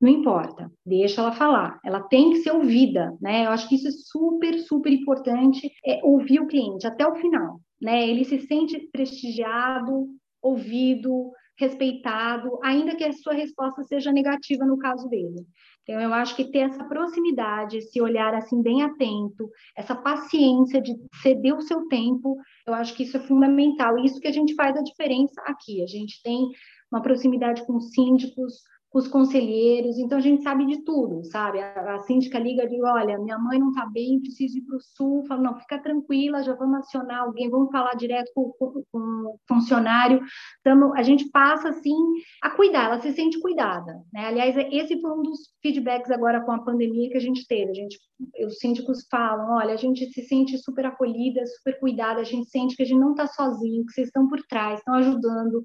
Não 0.00 0.08
importa, 0.08 0.72
deixa 0.84 1.20
ela 1.20 1.32
falar. 1.32 1.78
Ela 1.84 2.00
tem 2.00 2.30
que 2.30 2.38
ser 2.38 2.52
ouvida, 2.52 3.14
né? 3.20 3.44
Eu 3.44 3.50
acho 3.50 3.68
que 3.68 3.74
isso 3.74 3.88
é 3.88 3.90
super, 3.90 4.58
super 4.60 4.90
importante, 4.90 5.70
é 5.84 6.00
ouvir 6.02 6.40
o 6.40 6.46
cliente 6.46 6.86
até 6.86 7.06
o 7.06 7.16
final, 7.16 7.60
né? 7.80 8.08
Ele 8.08 8.24
se 8.24 8.40
sente 8.40 8.78
prestigiado, 8.90 10.08
ouvido, 10.42 11.30
respeitado, 11.60 12.58
ainda 12.62 12.96
que 12.96 13.04
a 13.04 13.12
sua 13.12 13.34
resposta 13.34 13.84
seja 13.84 14.10
negativa 14.10 14.64
no 14.64 14.78
caso 14.78 15.06
dele. 15.10 15.46
Então, 15.82 16.00
eu 16.00 16.14
acho 16.14 16.34
que 16.34 16.50
ter 16.50 16.60
essa 16.60 16.82
proximidade, 16.84 17.76
esse 17.76 18.00
olhar 18.00 18.32
assim 18.34 18.62
bem 18.62 18.82
atento, 18.82 19.46
essa 19.76 19.94
paciência 19.94 20.80
de 20.80 20.96
ceder 21.22 21.54
o 21.54 21.60
seu 21.60 21.86
tempo, 21.88 22.38
eu 22.66 22.72
acho 22.72 22.94
que 22.94 23.02
isso 23.02 23.16
é 23.18 23.20
fundamental. 23.20 23.98
Isso 23.98 24.20
que 24.20 24.28
a 24.28 24.32
gente 24.32 24.54
faz 24.54 24.74
a 24.74 24.82
diferença 24.82 25.38
aqui. 25.42 25.82
A 25.82 25.86
gente 25.86 26.22
tem 26.22 26.48
uma 26.90 27.02
proximidade 27.02 27.66
com 27.66 27.78
síndicos, 27.78 28.62
com 28.90 28.98
os 28.98 29.06
conselheiros, 29.06 29.98
então 29.98 30.18
a 30.18 30.20
gente 30.20 30.42
sabe 30.42 30.66
de 30.66 30.82
tudo, 30.82 31.22
sabe? 31.24 31.60
A, 31.60 31.94
a 31.94 32.00
síndica 32.00 32.40
liga 32.40 32.64
e 32.64 32.68
diz, 32.68 32.82
olha, 32.82 33.18
minha 33.18 33.38
mãe 33.38 33.56
não 33.56 33.68
está 33.68 33.86
bem, 33.86 34.20
preciso 34.20 34.58
ir 34.58 34.62
para 34.62 34.76
o 34.76 34.80
sul, 34.80 35.24
fala, 35.28 35.40
não, 35.40 35.56
fica 35.60 35.78
tranquila, 35.78 36.42
já 36.42 36.54
vamos 36.54 36.80
acionar 36.80 37.20
alguém, 37.20 37.48
vamos 37.48 37.70
falar 37.70 37.94
direto 37.94 38.32
com, 38.34 38.50
com, 38.58 38.82
com 38.90 38.98
o 38.98 39.38
funcionário, 39.46 40.20
então 40.60 40.92
a 40.96 41.02
gente 41.04 41.30
passa, 41.30 41.68
assim, 41.68 41.94
a 42.42 42.50
cuidar, 42.50 42.86
ela 42.86 43.00
se 43.00 43.12
sente 43.12 43.40
cuidada, 43.40 43.92
né? 44.12 44.26
Aliás, 44.26 44.56
esse 44.56 45.00
foi 45.00 45.12
um 45.12 45.22
dos 45.22 45.38
feedbacks 45.62 46.10
agora 46.10 46.40
com 46.40 46.50
a 46.50 46.64
pandemia 46.64 47.10
que 47.10 47.16
a 47.16 47.20
gente 47.20 47.46
teve, 47.46 47.70
a 47.70 47.74
gente, 47.74 47.96
os 48.44 48.58
síndicos 48.58 49.06
falam, 49.08 49.56
olha, 49.56 49.72
a 49.72 49.76
gente 49.76 50.04
se 50.06 50.22
sente 50.22 50.58
super 50.58 50.84
acolhida, 50.86 51.46
super 51.46 51.78
cuidada, 51.78 52.20
a 52.20 52.24
gente 52.24 52.50
sente 52.50 52.74
que 52.74 52.82
a 52.82 52.86
gente 52.86 52.98
não 52.98 53.12
está 53.12 53.28
sozinho, 53.28 53.86
que 53.86 53.92
vocês 53.92 54.08
estão 54.08 54.28
por 54.28 54.42
trás, 54.48 54.80
estão 54.80 54.94
ajudando, 54.94 55.62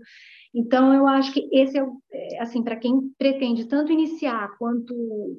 então, 0.55 0.93
eu 0.93 1.05
acho 1.05 1.33
que 1.33 1.49
esse 1.51 1.77
é, 1.77 1.85
é 2.13 2.41
assim, 2.41 2.63
para 2.63 2.77
quem 2.77 3.11
pretende 3.17 3.65
tanto 3.65 3.91
iniciar 3.91 4.55
quanto 4.57 4.95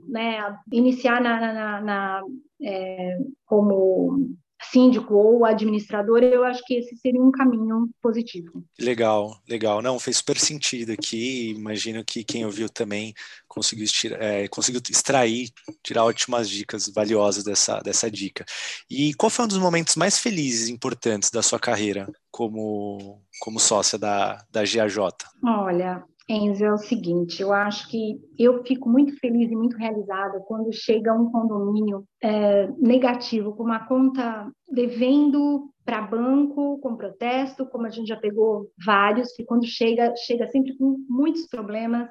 né, 0.07 0.37
iniciar 0.71 1.23
na, 1.23 1.41
na, 1.41 1.81
na 1.81 2.23
é, 2.61 3.19
como 3.47 4.37
síndico 4.63 5.15
ou 5.15 5.45
administrador, 5.45 6.23
eu 6.23 6.45
acho 6.45 6.63
que 6.65 6.75
esse 6.75 6.97
seria 6.97 7.23
um 7.23 7.31
caminho 7.31 7.89
positivo. 8.03 8.65
Legal, 8.81 9.41
legal. 9.49 9.83
Não, 9.83 9.99
fez 9.99 10.19
super 10.19 10.39
sentido 10.39 10.93
aqui. 10.93 11.51
Imagino 11.51 12.05
que 12.05 12.25
quem 12.25 12.45
ouviu 12.45 12.69
também 12.69 13.15
conseguiu, 13.47 13.87
é, 14.19 14.49
conseguiu 14.49 14.81
extrair, 14.91 15.51
tirar 15.83 16.05
ótimas 16.05 16.49
dicas 16.49 16.89
valiosas 16.89 17.45
dessa, 17.45 17.81
dessa 17.81 18.11
dica. 18.11 18.45
E 18.91 19.15
qual 19.15 19.31
foi 19.31 19.45
um 19.45 19.49
dos 19.49 19.59
momentos 19.59 19.97
mais 19.97 20.19
felizes 20.19 20.69
e 20.69 20.73
importantes 20.73 21.31
da 21.31 21.43
sua 21.43 21.59
carreira 21.59 22.11
como, 22.31 23.23
como 23.41 23.61
sócia 23.61 23.99
da, 23.99 24.45
da 24.51 24.63
GAJ? 24.63 24.99
Olha, 25.45 26.03
Enzo, 26.29 26.65
é 26.65 26.73
o 26.73 26.79
seguinte, 26.79 27.41
eu 27.41 27.53
acho 27.53 27.89
que 27.89 28.21
eu 28.37 28.65
fico 28.65 28.89
muito 28.89 29.17
feliz 29.21 29.49
e 29.49 29.55
muito 29.55 29.77
realizada 29.77 30.41
quando 30.41 30.73
chega 30.73 31.15
um 31.15 31.31
condomínio 31.31 32.05
é, 32.21 32.67
negativo, 32.79 33.55
com 33.55 33.63
uma 33.63 33.87
conta 33.87 34.51
devendo 34.69 35.71
para 35.85 36.03
banco, 36.03 36.81
com 36.81 36.97
protesto, 36.97 37.65
como 37.67 37.87
a 37.87 37.91
gente 37.91 38.09
já 38.09 38.17
pegou 38.17 38.69
vários, 38.85 39.33
que 39.33 39.45
quando 39.45 39.65
chega, 39.65 40.13
chega 40.17 40.49
sempre 40.49 40.77
com 40.77 40.97
muitos 41.09 41.47
problemas, 41.47 42.11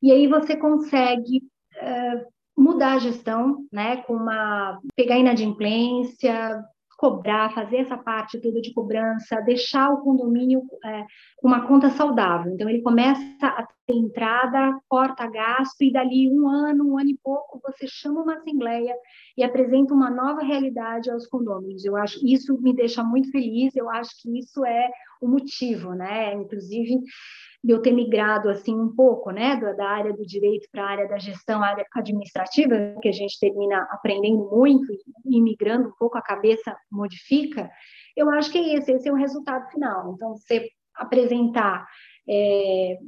e 0.00 0.12
aí 0.12 0.28
você 0.28 0.56
consegue 0.56 1.42
é, 1.76 2.24
mudar 2.56 2.94
a 2.94 2.98
gestão, 2.98 3.66
né, 3.72 3.96
com 4.02 4.14
uma 4.14 4.78
pegar 4.94 5.18
inadimplência, 5.18 6.64
cobrar, 7.04 7.52
fazer 7.52 7.76
essa 7.76 7.98
parte 7.98 8.40
toda 8.40 8.62
de 8.62 8.72
cobrança, 8.72 9.38
deixar 9.42 9.90
o 9.90 10.00
condomínio 10.00 10.62
é, 10.82 11.04
com 11.36 11.48
uma 11.48 11.66
conta 11.66 11.90
saudável. 11.90 12.50
Então, 12.50 12.66
ele 12.66 12.80
começa 12.80 13.20
a 13.42 13.68
ter 13.86 13.94
entrada, 13.94 14.74
corta 14.88 15.26
gasto, 15.26 15.82
e 15.82 15.92
dali 15.92 16.30
um 16.30 16.48
ano, 16.48 16.92
um 16.92 16.98
ano 16.98 17.10
e 17.10 17.18
pouco, 17.22 17.60
você 17.62 17.86
chama 17.86 18.22
uma 18.22 18.36
assembleia 18.36 18.94
e 19.36 19.44
apresenta 19.44 19.92
uma 19.92 20.10
nova 20.10 20.42
realidade 20.42 21.10
aos 21.10 21.26
condôminos. 21.26 21.84
Eu 21.84 21.94
acho 21.94 22.26
isso 22.26 22.58
me 22.62 22.74
deixa 22.74 23.04
muito 23.04 23.30
feliz, 23.30 23.76
eu 23.76 23.90
acho 23.90 24.10
que 24.22 24.38
isso 24.38 24.64
é 24.64 24.88
o 25.20 25.28
motivo, 25.28 25.92
né? 25.92 26.32
Inclusive, 26.32 27.00
de 27.64 27.72
eu 27.72 27.80
ter 27.80 27.92
migrado 27.92 28.50
assim 28.50 28.78
um 28.78 28.94
pouco, 28.94 29.30
né, 29.30 29.56
da 29.74 29.88
área 29.88 30.12
do 30.12 30.26
direito 30.26 30.68
para 30.70 30.84
a 30.84 30.90
área 30.90 31.08
da 31.08 31.18
gestão, 31.18 31.62
área 31.62 31.86
administrativa, 31.96 32.94
que 33.00 33.08
a 33.08 33.12
gente 33.12 33.40
termina 33.40 33.88
aprendendo 33.90 34.50
muito 34.50 34.92
e 35.24 35.40
migrando 35.40 35.88
um 35.88 35.92
pouco 35.98 36.18
a 36.18 36.22
cabeça 36.22 36.76
modifica. 36.92 37.70
Eu 38.14 38.28
acho 38.28 38.52
que 38.52 38.58
é 38.58 38.74
esse, 38.74 38.92
esse 38.92 39.08
é 39.08 39.12
o 39.12 39.16
resultado 39.16 39.66
final. 39.70 40.12
Então, 40.12 40.36
você 40.36 40.68
apresentar 40.94 41.86
é, 42.28 42.98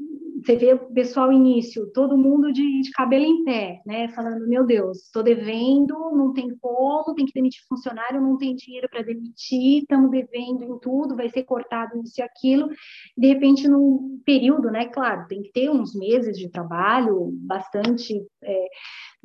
você 0.46 0.54
vê 0.54 0.75
o 0.75 0.92
pessoal 0.92 1.32
início, 1.32 1.90
todo 1.92 2.16
mundo 2.16 2.52
de, 2.52 2.80
de, 2.80 2.90
cabelo 2.92 3.25
em 3.25 3.42
pé, 3.42 3.80
né? 3.85 4.08
Falando, 4.08 4.46
meu 4.46 4.64
Deus, 4.64 5.04
estou 5.04 5.23
devendo, 5.23 5.94
não 6.12 6.32
tem 6.32 6.49
como, 6.61 7.14
tem 7.14 7.26
que 7.26 7.32
demitir 7.32 7.62
funcionário, 7.68 8.20
não 8.20 8.38
tem 8.38 8.54
dinheiro 8.54 8.88
para 8.88 9.02
demitir, 9.02 9.82
estamos 9.82 10.11
devendo 10.11 10.62
em 10.62 10.78
tudo, 10.78 11.16
vai 11.16 11.28
ser 11.28 11.42
cortado 11.42 12.00
isso 12.00 12.20
e 12.20 12.23
aquilo. 12.23 12.68
De 13.16 13.26
repente, 13.26 13.66
num 13.66 14.20
período, 14.25 14.70
né? 14.70 14.87
Claro, 14.87 15.26
tem 15.26 15.42
que 15.42 15.50
ter 15.50 15.70
uns 15.70 15.94
meses 15.94 16.38
de 16.38 16.49
trabalho, 16.49 17.30
bastante 17.32 18.14
é, 18.44 18.66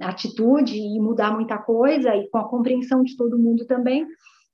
atitude 0.01 0.75
e 0.75 0.99
mudar 0.99 1.33
muita 1.33 1.57
coisa, 1.57 2.15
e 2.15 2.27
com 2.29 2.39
a 2.39 2.49
compreensão 2.49 3.03
de 3.03 3.15
todo 3.15 3.37
mundo 3.37 3.65
também, 3.67 4.07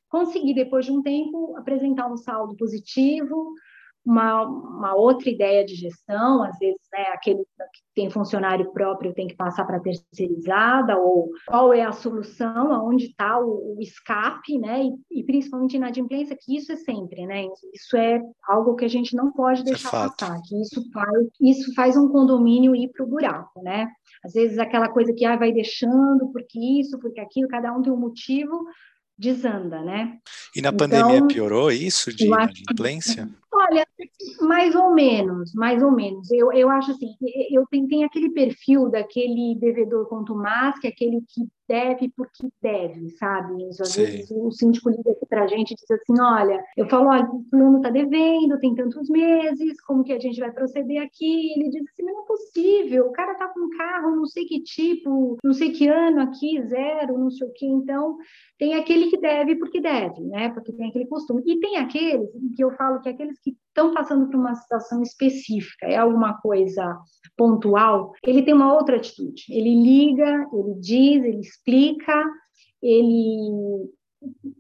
conseguir, 0.10 0.54
depois 0.54 0.86
de 0.86 0.92
um 0.92 1.02
tempo, 1.02 1.56
apresentar 1.58 2.12
um 2.12 2.18
saldo 2.18 2.56
positivo, 2.58 3.54
uma, 4.08 4.42
uma, 4.44 4.96
outra 4.96 5.30
ideia 5.30 5.66
de 5.66 5.76
gestão, 5.76 6.42
às 6.42 6.58
vezes, 6.58 6.80
né, 6.94 7.08
aquele 7.12 7.40
que 7.40 7.82
tem 7.94 8.10
funcionário 8.10 8.72
próprio 8.72 9.14
tem 9.14 9.28
que 9.28 9.36
passar 9.36 9.66
para 9.66 9.82
terceirizada, 9.82 10.98
ou 10.98 11.30
qual 11.46 11.74
é 11.74 11.84
a 11.84 11.92
solução, 11.92 12.72
aonde 12.72 13.08
está 13.08 13.38
o, 13.38 13.76
o, 13.76 13.82
escape, 13.82 14.58
né, 14.60 14.84
e, 15.12 15.20
e 15.20 15.24
principalmente 15.26 15.76
inadimplência, 15.76 16.38
que 16.40 16.56
isso 16.56 16.72
é 16.72 16.78
sempre, 16.78 17.26
né, 17.26 17.48
isso 17.74 17.98
é 17.98 18.22
algo 18.48 18.76
que 18.78 18.86
a 18.86 18.90
gente 18.90 19.14
não 19.14 19.30
pode 19.30 19.60
é 19.60 19.66
deixar 19.66 19.90
é 19.90 19.92
passar, 19.92 20.42
que 20.42 20.62
isso 20.62 20.82
faz, 20.94 21.28
isso 21.42 21.74
faz 21.76 21.98
um 21.98 22.08
condomínio 22.08 22.74
ir 22.74 22.90
para 22.94 23.04
o 23.04 23.10
buraco, 23.10 23.62
né, 23.62 23.90
às 24.24 24.32
vezes 24.32 24.58
aquela 24.58 24.88
coisa 24.88 25.14
que 25.14 25.26
ah, 25.26 25.36
vai 25.36 25.52
deixando, 25.52 26.32
porque 26.32 26.58
isso, 26.58 26.98
porque 26.98 27.20
aquilo, 27.20 27.50
cada 27.50 27.74
um 27.74 27.82
tem 27.82 27.92
um 27.92 27.98
motivo, 27.98 28.66
desanda, 29.18 29.82
né? 29.82 30.20
E 30.56 30.62
na 30.62 30.70
então, 30.70 30.88
pandemia 30.88 31.26
piorou 31.26 31.72
isso 31.72 32.16
de 32.16 32.26
inadimplência? 32.26 33.28
Mais 34.42 34.76
ou 34.76 34.94
menos, 34.94 35.54
mais 35.54 35.82
ou 35.84 35.92
menos. 35.92 36.32
Eu, 36.32 36.52
eu 36.52 36.70
acho 36.70 36.92
assim, 36.92 37.16
eu 37.52 37.66
tenho, 37.70 37.88
tenho 37.88 38.06
aquele 38.06 38.32
perfil 38.32 38.90
daquele 38.90 39.56
devedor 39.60 40.08
contumaz, 40.08 40.80
que 40.80 40.88
é 40.88 40.90
aquele 40.90 41.22
que 41.28 41.48
deve 41.68 42.12
porque 42.16 42.48
deve, 42.62 43.10
sabe? 43.12 43.68
Às 43.80 43.96
vezes 43.96 44.32
o 44.32 44.52
síndico 44.52 44.90
liga 44.90 45.12
aqui 45.12 45.26
para 45.26 45.44
a 45.44 45.48
gente 45.48 45.72
e 45.72 45.76
diz 45.76 45.90
assim, 45.92 46.20
olha, 46.20 46.64
eu 46.76 46.88
falo, 46.90 47.10
olha, 47.10 47.26
o 47.26 47.44
fulano 47.50 47.78
está 47.78 47.90
devendo, 47.90 48.60
tem 48.60 48.76
tantos 48.76 49.10
meses, 49.10 49.80
como 49.82 50.04
que 50.04 50.14
a 50.14 50.20
gente 50.20 50.40
vai 50.40 50.52
proceder 50.52 51.02
aqui? 51.02 51.54
Ele 51.54 51.70
diz 51.70 51.84
assim, 51.90 52.04
não 52.04 52.24
é 52.24 52.26
possível, 52.26 53.08
o 53.08 53.12
cara 53.12 53.34
está 53.34 53.48
com 53.48 53.60
um 53.60 53.70
carro, 53.78 54.16
não 54.16 54.26
sei 54.26 54.46
que 54.46 54.62
tipo, 54.62 55.38
não 55.44 55.54
sei 55.54 55.72
que 55.72 55.88
ano 55.88 56.22
aqui, 56.22 56.62
zero, 56.68 57.18
não 57.18 57.30
sei 57.30 57.48
o 57.48 57.54
que, 57.54 57.66
então 57.66 58.18
tem 58.58 58.74
aquele 58.74 59.10
que 59.10 59.18
deve 59.18 59.56
porque 59.56 59.80
deve, 59.80 60.22
né? 60.22 60.50
Porque 60.50 60.72
tem 60.72 60.90
aquele 60.90 61.06
costume. 61.06 61.44
E 61.46 61.60
tem 61.60 61.78
aqueles 61.78 62.30
que 62.56 62.64
eu 62.64 62.72
falo 62.72 63.02
que 63.02 63.10
aqueles 63.10 63.40
que 63.40 63.56
estão 63.68 63.94
passando 63.94 64.28
por 64.28 64.36
uma 64.36 64.56
situação 64.56 65.04
específica, 65.04 65.86
é 65.86 65.98
alguma 65.98 66.40
coisa 66.42 66.98
pontual, 67.38 68.14
ele 68.26 68.42
tem 68.42 68.54
uma 68.54 68.74
outra 68.74 68.98
atitude. 68.98 69.46
Ele 69.50 69.76
liga, 69.76 70.48
ele 70.52 70.74
diz, 70.80 71.24
ele 71.24 71.42
explica, 71.58 72.24
ele 72.82 73.90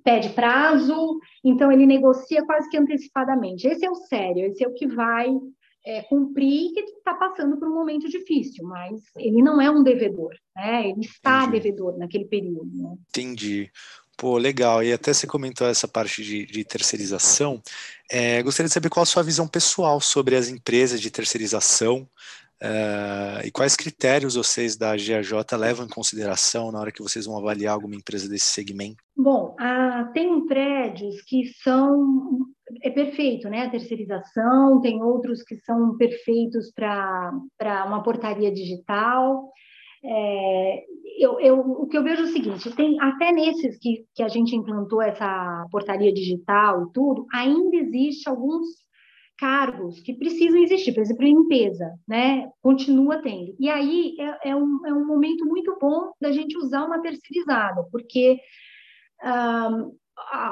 pede 0.03 0.29
prazo, 0.29 1.19
então 1.43 1.71
ele 1.71 1.85
negocia 1.85 2.45
quase 2.45 2.69
que 2.69 2.77
antecipadamente. 2.77 3.67
Esse 3.67 3.85
é 3.85 3.89
o 3.89 3.95
sério, 3.95 4.45
esse 4.45 4.63
é 4.63 4.67
o 4.67 4.73
que 4.73 4.87
vai 4.87 5.29
é, 5.85 6.01
cumprir 6.03 6.73
que 6.73 6.81
está 6.81 7.13
passando 7.13 7.57
por 7.57 7.67
um 7.67 7.73
momento 7.73 8.09
difícil, 8.09 8.65
mas 8.65 9.01
ele 9.15 9.41
não 9.41 9.61
é 9.61 9.71
um 9.71 9.83
devedor, 9.83 10.35
né? 10.55 10.89
Ele 10.89 11.01
está 11.01 11.43
Entendi. 11.43 11.51
devedor 11.59 11.97
naquele 11.97 12.25
período. 12.25 12.69
Né? 12.73 12.95
Entendi. 13.09 13.71
Pô, 14.17 14.37
legal. 14.37 14.83
E 14.83 14.91
até 14.91 15.13
você 15.13 15.27
comentou 15.27 15.67
essa 15.67 15.87
parte 15.87 16.23
de, 16.23 16.45
de 16.47 16.63
terceirização. 16.65 17.61
É, 18.11 18.41
gostaria 18.41 18.67
de 18.67 18.73
saber 18.73 18.89
qual 18.89 19.03
a 19.03 19.05
sua 19.05 19.21
visão 19.21 19.47
pessoal 19.47 20.01
sobre 20.01 20.35
as 20.35 20.49
empresas 20.49 20.99
de 20.99 21.11
terceirização 21.11 22.09
uh, 22.63 23.45
e 23.45 23.51
quais 23.51 23.75
critérios 23.75 24.35
vocês 24.35 24.77
da 24.77 24.91
GAJ 24.91 25.31
levam 25.57 25.85
em 25.85 25.89
consideração 25.89 26.71
na 26.71 26.79
hora 26.79 26.91
que 26.91 27.01
vocês 27.01 27.25
vão 27.25 27.37
avaliar 27.37 27.73
alguma 27.73 27.95
empresa 27.95 28.29
desse 28.29 28.47
segmento? 28.47 29.03
Bom, 29.15 29.55
tem 30.13 30.45
prédios 30.45 31.21
que 31.23 31.47
são 31.63 32.47
é 32.81 32.89
perfeito, 32.89 33.49
né? 33.49 33.63
A 33.63 33.69
terceirização, 33.69 34.81
tem 34.81 35.01
outros 35.01 35.41
que 35.43 35.55
são 35.57 35.95
perfeitos 35.97 36.71
para 36.73 37.31
uma 37.85 38.03
portaria 38.03 38.51
digital. 38.51 39.51
É, 40.03 40.83
eu, 41.17 41.39
eu, 41.39 41.59
o 41.59 41.87
que 41.87 41.97
eu 41.97 42.03
vejo 42.03 42.23
é 42.23 42.25
o 42.25 42.31
seguinte: 42.31 42.75
tem 42.75 42.99
até 43.01 43.31
nesses 43.31 43.77
que, 43.79 44.05
que 44.13 44.21
a 44.21 44.27
gente 44.27 44.55
implantou 44.55 45.01
essa 45.01 45.65
portaria 45.71 46.13
digital 46.13 46.83
e 46.83 46.91
tudo, 46.93 47.25
ainda 47.33 47.75
existe 47.77 48.29
alguns 48.29 48.65
cargos 49.37 49.99
que 49.99 50.13
precisam 50.13 50.61
existir, 50.61 50.93
por 50.93 51.01
exemplo, 51.01 51.23
limpeza, 51.23 51.93
né? 52.07 52.49
Continua 52.61 53.21
tendo. 53.21 53.55
E 53.59 53.69
aí 53.69 54.15
é, 54.19 54.49
é, 54.49 54.55
um, 54.55 54.85
é 54.85 54.93
um 54.93 55.05
momento 55.05 55.45
muito 55.45 55.77
bom 55.79 56.11
da 56.19 56.31
gente 56.31 56.57
usar 56.57 56.85
uma 56.85 57.01
terceirizada, 57.01 57.83
porque 57.91 58.39
um, 59.23 59.95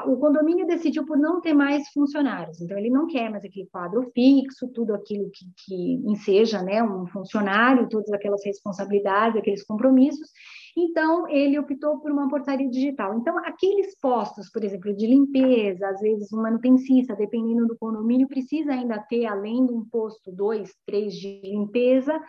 o 0.06 0.16
condomínio 0.18 0.66
decidiu 0.66 1.04
por 1.04 1.18
não 1.18 1.40
ter 1.40 1.52
mais 1.52 1.88
funcionários, 1.88 2.60
então 2.60 2.78
ele 2.78 2.88
não 2.88 3.06
quer 3.06 3.28
mais 3.28 3.44
aquele 3.44 3.66
quadro 3.66 4.10
fixo, 4.14 4.68
tudo 4.68 4.94
aquilo 4.94 5.28
que, 5.30 5.44
que 5.64 5.94
enseja 6.08 6.62
né, 6.62 6.82
um 6.82 7.06
funcionário, 7.06 7.88
todas 7.88 8.12
aquelas 8.12 8.44
responsabilidades, 8.44 9.36
aqueles 9.36 9.64
compromissos, 9.64 10.30
então 10.76 11.26
ele 11.28 11.58
optou 11.58 11.98
por 12.00 12.10
uma 12.10 12.28
portaria 12.28 12.68
digital. 12.68 13.18
Então, 13.18 13.38
aqueles 13.38 13.98
postos, 13.98 14.50
por 14.50 14.62
exemplo, 14.62 14.94
de 14.94 15.06
limpeza, 15.06 15.88
às 15.88 16.00
vezes 16.00 16.30
um 16.32 16.42
manutencista, 16.42 17.16
dependendo 17.16 17.66
do 17.66 17.78
condomínio, 17.78 18.28
precisa 18.28 18.72
ainda 18.72 18.98
ter, 18.98 19.24
além 19.24 19.64
de 19.64 19.72
um 19.72 19.84
posto, 19.84 20.30
dois, 20.30 20.74
três 20.84 21.14
de 21.14 21.40
limpeza, 21.42 22.20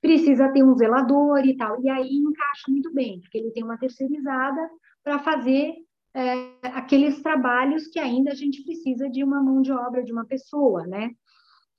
precisa 0.00 0.48
ter 0.48 0.64
um 0.64 0.74
zelador 0.74 1.46
e 1.46 1.56
tal, 1.56 1.80
e 1.82 1.88
aí 1.88 2.16
encaixa 2.16 2.64
muito 2.68 2.92
bem, 2.92 3.20
porque 3.20 3.38
ele 3.38 3.52
tem 3.52 3.62
uma 3.62 3.78
terceirizada 3.78 4.60
para 5.02 5.18
fazer 5.20 5.72
é, 6.14 6.68
aqueles 6.68 7.22
trabalhos 7.22 7.86
que 7.88 7.98
ainda 7.98 8.32
a 8.32 8.34
gente 8.34 8.62
precisa 8.64 9.08
de 9.08 9.24
uma 9.24 9.42
mão 9.42 9.62
de 9.62 9.72
obra 9.72 10.04
de 10.04 10.12
uma 10.12 10.24
pessoa, 10.24 10.86
né? 10.86 11.10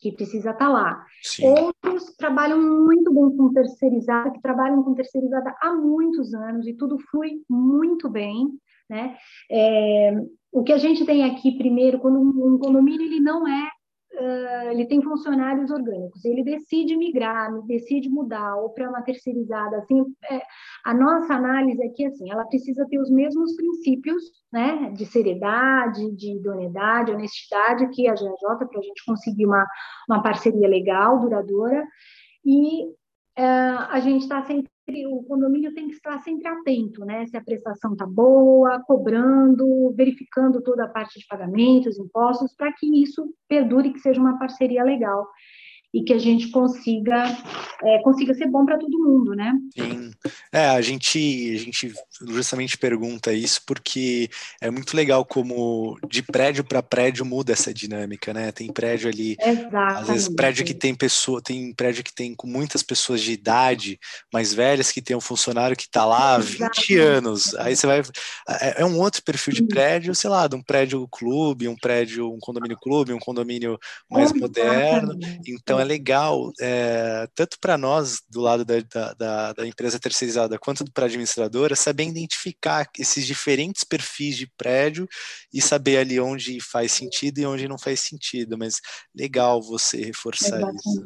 Que 0.06 0.12
precisa 0.12 0.52
estar 0.52 0.66
tá 0.68 0.72
lá. 0.72 1.04
Sim. 1.24 1.48
Outros 1.48 2.16
trabalham 2.16 2.62
muito 2.62 3.12
bem 3.12 3.36
com 3.36 3.52
terceirizada, 3.52 4.30
que 4.30 4.40
trabalham 4.40 4.84
com 4.84 4.94
terceirizada 4.94 5.56
há 5.60 5.74
muitos 5.74 6.32
anos 6.36 6.68
e 6.68 6.74
tudo 6.74 7.00
flui 7.10 7.42
muito 7.50 8.08
bem, 8.08 8.52
né? 8.88 9.18
É, 9.50 10.14
o 10.52 10.62
que 10.62 10.72
a 10.72 10.78
gente 10.78 11.04
tem 11.06 11.24
aqui, 11.24 11.58
primeiro, 11.58 11.98
quando 11.98 12.20
um 12.20 12.60
condomínio 12.60 13.02
ele 13.02 13.20
não 13.20 13.48
é 13.48 13.68
uh, 14.20 14.72
ele 14.72 14.86
tem 14.86 15.02
funcionários 15.02 15.70
orgânicos, 15.72 16.24
ele 16.26 16.44
decide 16.44 16.96
migrar, 16.98 17.52
decide 17.64 18.10
mudar 18.10 18.56
ou 18.56 18.70
para 18.70 18.90
uma 18.90 19.02
terceirizada, 19.02 19.78
assim, 19.78 20.04
é, 20.30 20.42
a 20.86 20.94
nossa 20.94 21.34
análise 21.34 21.84
aqui, 21.84 22.06
assim, 22.06 22.30
ela 22.32 22.46
precisa 22.46 22.86
ter 22.90 23.00
os 23.00 23.10
mesmos 23.10 23.56
princípios, 23.56 24.24
né, 24.52 24.92
de 24.96 25.06
seriedade, 25.06 26.12
de 26.16 26.38
idoneidade, 26.38 27.12
honestidade 27.12 27.88
que 27.90 28.08
a 28.08 28.14
GJ, 28.14 28.68
para 28.70 28.80
a 28.80 28.82
gente 28.82 29.06
conseguir 29.06 29.46
uma, 29.46 29.66
uma 30.10 30.24
parceria 30.24 30.68
legal, 30.68 31.20
duradoura, 31.20 31.86
e 32.44 32.86
uh, 32.86 33.88
a 33.90 34.00
gente 34.00 34.24
está 34.24 34.42
sempre 34.44 34.75
o 35.08 35.24
condomínio 35.24 35.74
tem 35.74 35.88
que 35.88 35.96
estar 35.96 36.20
sempre 36.20 36.48
atento, 36.48 37.04
né? 37.04 37.26
Se 37.26 37.36
a 37.36 37.44
prestação 37.44 37.94
está 37.94 38.06
boa, 38.06 38.84
cobrando, 38.86 39.92
verificando 39.96 40.62
toda 40.62 40.86
a 40.86 40.88
parte 40.88 41.20
de 41.20 41.26
pagamentos, 41.26 41.98
impostos, 41.98 42.54
para 42.56 42.72
que 42.72 43.02
isso 43.02 43.34
perdure, 43.48 43.92
que 43.92 44.00
seja 44.00 44.22
uma 44.22 44.38
parceria 44.38 44.84
legal 44.84 45.28
e 45.96 46.04
que 46.04 46.12
a 46.12 46.20
gente 46.20 46.50
consiga 46.50 47.24
é, 47.82 48.00
consiga 48.00 48.34
ser 48.34 48.48
bom 48.48 48.66
para 48.66 48.78
todo 48.78 49.00
mundo, 49.00 49.34
né? 49.34 49.54
Sim. 49.74 50.12
É, 50.52 50.68
a 50.68 50.82
gente, 50.82 51.56
a 51.56 51.58
gente 51.58 51.94
justamente 52.28 52.78
pergunta 52.78 53.32
isso 53.32 53.62
porque 53.66 54.30
é 54.60 54.70
muito 54.70 54.96
legal 54.96 55.24
como 55.24 55.98
de 56.10 56.22
prédio 56.22 56.66
para 56.66 56.84
prédio 56.84 57.26
muda 57.26 57.54
essa 57.54 57.74
dinâmica, 57.74 58.34
né? 58.34 58.52
Tem 58.52 58.72
prédio 58.74 59.10
ali, 59.10 59.38
Exatamente. 59.40 60.02
às 60.02 60.08
vezes 60.08 60.30
prédio 60.30 60.66
que 60.66 60.74
tem 60.74 60.94
pessoa, 60.94 61.42
tem 61.42 61.74
prédio 61.74 62.04
que 62.04 62.14
tem 62.14 62.36
com 62.36 62.48
muitas 62.48 62.84
pessoas 62.84 63.22
de 63.22 63.32
idade 63.32 63.98
mais 64.34 64.54
velhas 64.54 64.92
que 64.92 65.02
tem 65.02 65.16
um 65.16 65.22
funcionário 65.22 65.78
que 65.78 65.84
está 65.84 66.06
lá 66.06 66.36
há 66.36 66.40
20 66.40 66.98
anos. 66.98 67.56
Aí 67.56 67.74
você 67.74 67.88
vai 67.88 68.02
é, 68.50 68.82
é 68.82 68.86
um 68.86 69.00
outro 69.00 69.24
perfil 69.24 69.54
de 69.54 69.64
prédio, 69.64 70.14
sei 70.14 70.30
lá, 70.30 70.46
de 70.48 70.56
um 70.56 70.62
prédio 70.62 71.08
clube, 71.08 71.70
um 71.70 71.76
prédio, 71.76 72.34
um 72.34 72.40
condomínio 72.40 72.78
clube, 72.78 73.14
um 73.14 73.20
condomínio 73.20 73.80
mais 74.10 74.32
Exatamente. 74.32 74.42
moderno. 74.42 75.20
Então 75.48 75.80
é 75.80 75.85
legal, 75.86 76.52
é, 76.60 77.28
tanto 77.34 77.58
para 77.60 77.78
nós, 77.78 78.20
do 78.30 78.42
lado 78.42 78.66
da, 78.66 79.14
da, 79.14 79.54
da, 79.54 79.68
empresa 79.68 80.00
terceirizada, 80.00 80.60
quanto 80.60 80.84
para 80.92 81.06
a 81.06 81.08
administradora, 81.08 81.76
saber 81.76 82.04
identificar 82.04 82.90
esses 83.00 83.26
diferentes 83.26 83.84
perfis 83.84 84.36
de 84.36 84.48
prédio 84.58 85.08
e 85.54 85.62
saber 85.62 85.98
ali 85.98 86.20
onde 86.20 86.60
faz 86.60 86.92
sentido 86.92 87.40
e 87.40 87.46
onde 87.46 87.68
não 87.68 87.78
faz 87.78 88.02
sentido. 88.02 88.58
Mas 88.58 88.82
legal 89.16 89.62
você 89.62 90.04
reforçar 90.04 90.58
Exatamente. 90.58 90.80
isso. 90.80 91.04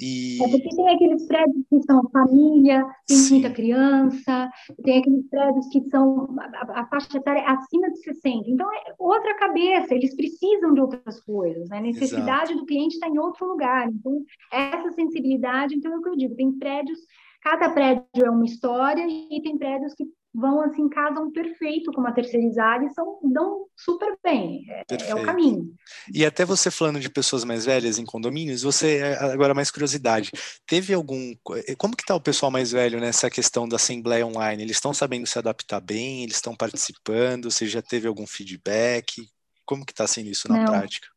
E... 0.00 0.42
É 0.42 0.48
porque 0.48 0.68
tem 0.74 0.88
aqueles 0.88 1.26
prédios 1.26 1.64
que 1.68 1.82
são 1.82 2.08
família, 2.10 2.86
tem 3.06 3.16
Sim. 3.16 3.34
muita 3.34 3.50
criança, 3.50 4.50
tem 4.82 4.98
aqueles 4.98 5.28
prédios 5.28 5.68
que 5.68 5.82
são 5.90 6.34
a, 6.38 6.80
a 6.80 6.86
faixa 6.86 7.18
etária 7.18 7.44
acima 7.46 7.90
de 7.90 7.98
60. 7.98 8.50
Então, 8.50 8.72
é 8.72 8.94
outra 8.98 9.34
cabeça, 9.36 9.94
eles 9.94 10.16
precisam 10.16 10.72
de 10.72 10.80
outras 10.80 11.20
coisas, 11.20 11.68
né? 11.68 11.78
a 11.78 11.82
necessidade 11.82 12.52
Exato. 12.52 12.60
do 12.60 12.66
cliente 12.66 12.94
está 12.94 13.08
em 13.08 13.18
outro 13.18 13.46
lugar. 13.46 13.88
Então, 13.88 14.24
essa 14.50 14.90
sensibilidade, 14.92 15.74
então 15.74 15.92
é 15.92 15.96
o 15.96 16.02
que 16.02 16.08
eu 16.08 16.16
digo, 16.16 16.34
tem 16.34 16.52
prédios, 16.52 16.98
cada 17.42 17.70
prédio 17.70 18.04
é 18.14 18.30
uma 18.30 18.44
história 18.44 19.06
e 19.06 19.40
tem 19.42 19.58
prédios 19.58 19.94
que 19.94 20.04
vão 20.32 20.60
assim, 20.60 20.88
casam 20.88 21.30
perfeito 21.32 21.92
com 21.92 22.00
uma 22.00 22.12
terceirizada 22.12 22.84
e 22.84 22.90
são, 22.90 23.18
dão 23.22 23.66
super 23.76 24.16
bem. 24.22 24.64
É, 24.68 24.84
é, 25.08 25.14
o 25.14 25.24
caminho. 25.24 25.74
E 26.12 26.24
até 26.24 26.44
você 26.44 26.70
falando 26.70 27.00
de 27.00 27.10
pessoas 27.10 27.44
mais 27.44 27.64
velhas 27.64 27.98
em 27.98 28.04
condomínios, 28.04 28.62
você, 28.62 28.98
é, 28.98 29.14
agora 29.24 29.54
mais 29.54 29.70
curiosidade, 29.70 30.30
teve 30.66 30.94
algum. 30.94 31.34
Eh, 31.66 31.74
como 31.76 31.96
que 31.96 32.02
está 32.02 32.14
o 32.14 32.20
pessoal 32.20 32.50
mais 32.50 32.70
velho 32.70 33.00
nessa 33.00 33.28
questão 33.28 33.68
da 33.68 33.76
Assembleia 33.76 34.26
Online? 34.26 34.62
Eles 34.62 34.76
estão 34.76 34.94
sabendo 34.94 35.26
se 35.26 35.38
adaptar 35.38 35.80
bem? 35.80 36.22
Eles 36.22 36.36
estão 36.36 36.54
participando? 36.54 37.50
Você 37.50 37.66
já 37.66 37.82
teve 37.82 38.06
algum 38.06 38.26
feedback? 38.26 39.28
Como 39.64 39.84
que 39.84 39.92
está 39.92 40.06
sendo 40.06 40.28
isso 40.28 40.48
na 40.48 40.58
Não. 40.58 40.64
prática? 40.64 41.08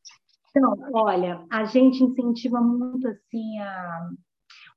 Então, 0.55 0.75
olha, 0.93 1.43
a 1.51 1.65
gente 1.65 2.03
incentiva 2.03 2.61
muito 2.61 3.07
assim 3.07 3.59
a, 3.59 4.09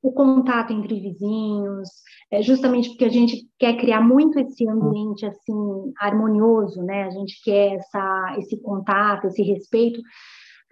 o 0.02 0.12
contato 0.12 0.72
entre 0.72 1.00
vizinhos, 1.00 1.88
é 2.30 2.42
justamente 2.42 2.90
porque 2.90 3.04
a 3.04 3.10
gente 3.10 3.48
quer 3.58 3.76
criar 3.76 4.00
muito 4.00 4.38
esse 4.38 4.68
ambiente 4.68 5.26
assim 5.26 5.92
harmonioso, 5.98 6.82
né? 6.82 7.04
A 7.04 7.10
gente 7.10 7.40
quer 7.42 7.74
essa, 7.74 8.36
esse 8.38 8.60
contato, 8.60 9.26
esse 9.26 9.42
respeito. 9.42 10.00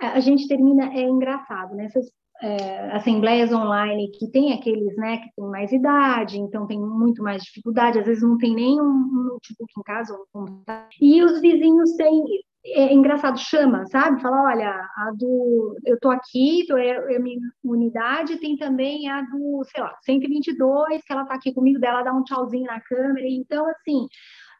A 0.00 0.20
gente 0.20 0.48
termina 0.48 0.92
é 0.92 1.02
engraçado, 1.02 1.74
né? 1.74 1.86
Essas 1.86 2.06
é, 2.42 2.92
assembleias 2.92 3.52
online 3.52 4.10
que 4.10 4.30
tem 4.30 4.52
aqueles, 4.52 4.96
né, 4.96 5.18
que 5.18 5.30
tem 5.36 5.46
mais 5.46 5.72
idade, 5.72 6.38
então 6.38 6.66
tem 6.66 6.78
muito 6.78 7.22
mais 7.22 7.42
dificuldade, 7.42 7.98
às 7.98 8.06
vezes 8.06 8.22
não 8.22 8.36
tem 8.36 8.54
nem 8.54 8.80
um, 8.80 9.28
notebook 9.30 9.72
em 9.78 9.82
casa, 9.82 10.14
um 10.34 10.62
e 11.00 11.22
os 11.22 11.40
vizinhos 11.40 11.92
têm 11.96 12.22
é 12.66 12.92
engraçado, 12.92 13.38
chama, 13.38 13.84
sabe? 13.86 14.22
Fala, 14.22 14.42
olha, 14.44 14.70
a 14.70 15.12
do, 15.14 15.76
eu 15.84 15.98
tô 16.00 16.10
aqui, 16.10 16.64
tô, 16.66 16.76
é, 16.78 17.14
é 17.14 17.18
minha 17.18 17.38
unidade, 17.62 18.38
tem 18.38 18.56
também 18.56 19.08
a 19.08 19.20
do, 19.20 19.62
sei 19.64 19.82
lá, 19.82 19.94
122, 20.02 21.02
que 21.04 21.12
ela 21.12 21.26
tá 21.26 21.34
aqui 21.34 21.52
comigo, 21.52 21.78
dela 21.78 22.02
dá 22.02 22.12
um 22.14 22.24
tchauzinho 22.24 22.64
na 22.64 22.80
câmera, 22.80 23.26
então, 23.28 23.66
assim, 23.68 24.06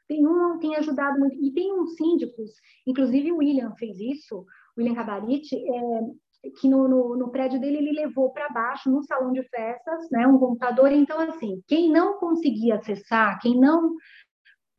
tem 0.06 0.26
um, 0.26 0.58
tem 0.58 0.76
ajudado 0.76 1.18
muito, 1.18 1.34
e 1.42 1.50
tem 1.52 1.72
uns 1.72 1.96
síndicos, 1.96 2.50
inclusive 2.86 3.32
o 3.32 3.38
William 3.38 3.72
fez 3.78 3.98
isso, 3.98 4.44
William 4.76 4.94
Cabarite, 4.94 5.56
é, 5.56 6.50
que 6.60 6.68
no, 6.68 6.86
no, 6.86 7.16
no, 7.16 7.30
prédio 7.30 7.58
dele 7.58 7.78
ele 7.78 7.92
levou 7.92 8.30
para 8.30 8.50
baixo, 8.50 8.90
no 8.90 9.02
salão 9.02 9.32
de 9.32 9.42
festas, 9.44 10.10
né, 10.10 10.26
um 10.26 10.38
computador, 10.38 10.92
então, 10.92 11.18
assim, 11.20 11.62
quem 11.66 11.90
não 11.90 12.18
conseguia 12.18 12.76
acessar, 12.76 13.40
quem 13.40 13.58
não 13.58 13.94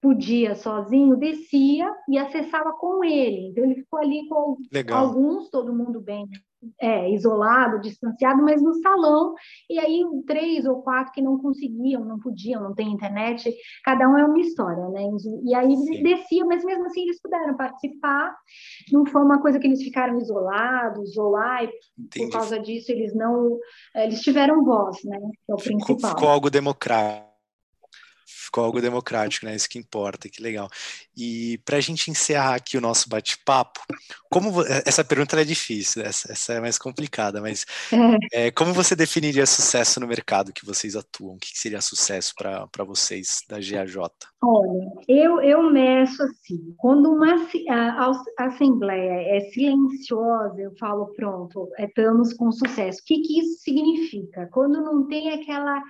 podia 0.05 0.53
sozinho, 0.53 1.17
descia 1.17 1.91
e 2.07 2.15
acessava 2.15 2.71
com 2.73 3.03
ele. 3.03 3.47
Então, 3.47 3.63
ele 3.63 3.73
ficou 3.73 3.97
ali 3.97 4.27
com 4.29 4.55
Legal. 4.71 5.07
alguns, 5.07 5.49
todo 5.49 5.73
mundo 5.73 5.99
bem 5.99 6.27
é, 6.79 7.09
isolado, 7.11 7.81
distanciado, 7.81 8.43
mas 8.43 8.61
no 8.61 8.75
salão. 8.75 9.33
E 9.67 9.79
aí, 9.79 10.03
três 10.27 10.63
ou 10.67 10.83
quatro 10.83 11.11
que 11.11 11.23
não 11.23 11.39
conseguiam, 11.39 12.05
não 12.05 12.19
podiam, 12.19 12.61
não 12.61 12.75
tem 12.75 12.91
internet, 12.91 13.51
cada 13.83 14.07
um 14.07 14.15
é 14.15 14.25
uma 14.25 14.39
história, 14.39 14.87
né? 14.89 15.09
E 15.43 15.55
aí, 15.55 15.75
Sim. 15.75 16.03
descia, 16.03 16.45
mas 16.45 16.63
mesmo 16.63 16.85
assim, 16.85 17.01
eles 17.01 17.19
puderam 17.19 17.57
participar. 17.57 18.35
Não 18.91 19.07
foi 19.07 19.23
uma 19.23 19.41
coisa 19.41 19.57
que 19.57 19.65
eles 19.65 19.81
ficaram 19.81 20.19
isolados 20.19 21.17
ou 21.17 21.31
lá, 21.31 21.63
e 21.63 21.69
por 22.15 22.29
causa 22.29 22.59
disso, 22.59 22.91
eles 22.91 23.15
não. 23.15 23.57
Eles 23.95 24.21
tiveram 24.21 24.63
voz, 24.63 25.03
né? 25.03 25.17
É 25.49 25.53
o 25.53 25.57
principal. 25.57 25.95
Ficou, 25.95 26.09
ficou 26.11 26.29
algo 26.29 26.51
democrático 26.51 27.34
ficou 28.45 28.63
algo 28.63 28.81
democrático, 28.81 29.45
né? 29.45 29.55
Isso 29.55 29.69
que 29.69 29.79
importa, 29.79 30.29
que 30.29 30.41
legal. 30.41 30.69
E 31.15 31.59
para 31.65 31.77
a 31.77 31.81
gente 31.81 32.11
encerrar 32.11 32.55
aqui 32.55 32.77
o 32.77 32.81
nosso 32.81 33.09
bate-papo, 33.09 33.81
como 34.29 34.61
eh, 34.63 34.83
essa 34.85 35.03
pergunta 35.03 35.39
é 35.39 35.43
difícil, 35.43 36.03
essa, 36.03 36.31
essa, 36.31 36.53
é 36.53 36.59
mais 36.59 36.77
complicada, 36.77 37.41
mas 37.41 37.65
é. 37.91 37.95
É, 38.45 38.51
como 38.51 38.73
você 38.73 38.95
definiria 38.95 39.45
sucesso 39.45 39.99
no 39.99 40.07
mercado 40.07 40.53
que 40.53 40.65
vocês 40.65 40.95
atuam? 40.95 41.35
O 41.35 41.39
que 41.39 41.57
seria 41.57 41.81
sucesso 41.81 42.33
para 42.35 42.83
vocês 42.83 43.41
da 43.47 43.57
GAJ? 43.57 43.95
Olha, 44.43 44.91
eu, 45.07 45.41
eu 45.41 45.71
meço 45.71 46.21
assim, 46.21 46.73
quando 46.77 47.11
uma 47.11 47.35
a, 47.69 48.11
a 48.37 48.45
assembleia 48.45 49.37
é 49.37 49.39
silenciosa, 49.51 50.61
eu 50.61 50.71
falo, 50.77 51.07
pronto, 51.15 51.69
estamos 51.79 52.33
com 52.33 52.51
sucesso. 52.51 52.99
O 53.01 53.05
que, 53.05 53.21
que 53.21 53.39
isso 53.39 53.63
significa? 53.63 54.47
Quando 54.51 54.81
não 54.81 55.07
tem 55.07 55.31
aquela 55.31 55.81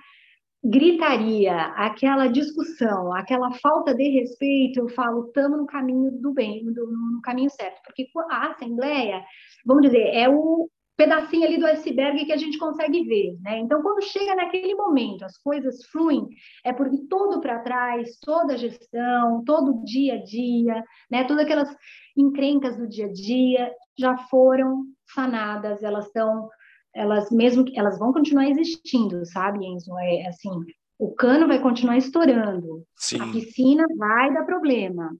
gritaria, 0.68 1.56
aquela 1.76 2.26
discussão, 2.26 3.12
aquela 3.14 3.52
falta 3.52 3.94
de 3.94 4.08
respeito, 4.08 4.80
eu 4.80 4.88
falo, 4.88 5.26
estamos 5.26 5.58
no 5.58 5.66
caminho 5.66 6.10
do 6.10 6.32
bem, 6.32 6.64
do, 6.64 6.86
no 6.86 7.20
caminho 7.22 7.50
certo, 7.50 7.80
porque 7.84 8.08
a 8.30 8.48
Assembleia, 8.48 9.22
vamos 9.64 9.82
dizer, 9.82 10.14
é 10.14 10.28
o, 10.28 10.68
pedacinho 10.96 11.46
ali 11.46 11.58
do 11.58 11.66
iceberg 11.66 12.24
que 12.24 12.32
a 12.32 12.36
gente 12.36 12.58
consegue 12.58 13.04
ver, 13.04 13.36
né? 13.42 13.58
Então, 13.58 13.82
quando 13.82 14.02
chega 14.02 14.34
naquele 14.34 14.74
momento, 14.74 15.24
as 15.24 15.36
coisas 15.36 15.84
fluem, 15.86 16.26
é 16.64 16.72
porque 16.72 16.96
todo 17.08 17.40
para 17.40 17.60
trás, 17.60 18.18
toda 18.20 18.54
a 18.54 18.56
gestão, 18.56 19.44
todo 19.44 19.72
o 19.72 19.84
dia 19.84 20.14
a 20.14 20.22
dia, 20.22 20.82
né? 21.10 21.24
Todas 21.24 21.44
aquelas 21.44 21.68
encrencas 22.16 22.76
do 22.78 22.88
dia 22.88 23.06
a 23.06 23.12
dia 23.12 23.70
já 23.98 24.16
foram 24.16 24.84
sanadas, 25.14 25.82
elas 25.82 26.06
estão, 26.06 26.48
elas 26.96 27.30
mesmo 27.30 27.64
elas 27.74 27.98
vão 27.98 28.12
continuar 28.12 28.48
existindo, 28.48 29.24
sabe, 29.26 29.64
Enzo? 29.64 29.96
É 29.98 30.26
assim, 30.26 30.50
o 30.98 31.14
cano 31.14 31.46
vai 31.46 31.60
continuar 31.60 31.98
estourando, 31.98 32.82
Sim. 32.96 33.20
a 33.20 33.30
piscina 33.30 33.84
vai 33.96 34.32
dar 34.32 34.44
problema, 34.44 35.14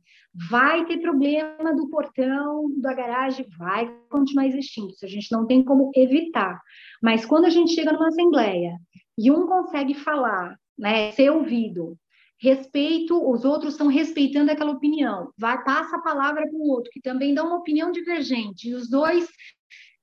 vai 0.48 0.86
ter 0.86 0.98
problema 0.98 1.74
do 1.74 1.88
portão 1.88 2.70
da 2.80 2.94
garagem, 2.94 3.46
vai 3.58 3.94
continuar 4.08 4.46
existindo, 4.46 4.88
isso 4.88 5.04
a 5.04 5.08
gente 5.08 5.30
não 5.30 5.46
tem 5.46 5.62
como 5.62 5.90
evitar. 5.94 6.58
Mas 7.02 7.26
quando 7.26 7.44
a 7.44 7.50
gente 7.50 7.74
chega 7.74 7.92
numa 7.92 8.08
assembleia 8.08 8.78
e 9.18 9.30
um 9.30 9.46
consegue 9.46 9.94
falar, 9.94 10.58
né, 10.78 11.12
ser 11.12 11.30
ouvido, 11.30 11.96
respeito, 12.38 13.18
os 13.30 13.44
outros 13.44 13.74
estão 13.74 13.86
respeitando 13.86 14.50
aquela 14.50 14.72
opinião, 14.72 15.30
vai 15.38 15.62
passa 15.64 15.96
a 15.96 16.02
palavra 16.02 16.42
para 16.42 16.58
o 16.58 16.70
outro 16.70 16.90
que 16.92 17.00
também 17.00 17.34
dá 17.34 17.42
uma 17.42 17.56
opinião 17.56 17.90
divergente, 17.90 18.68
e 18.68 18.74
os 18.74 18.88
dois 18.88 19.26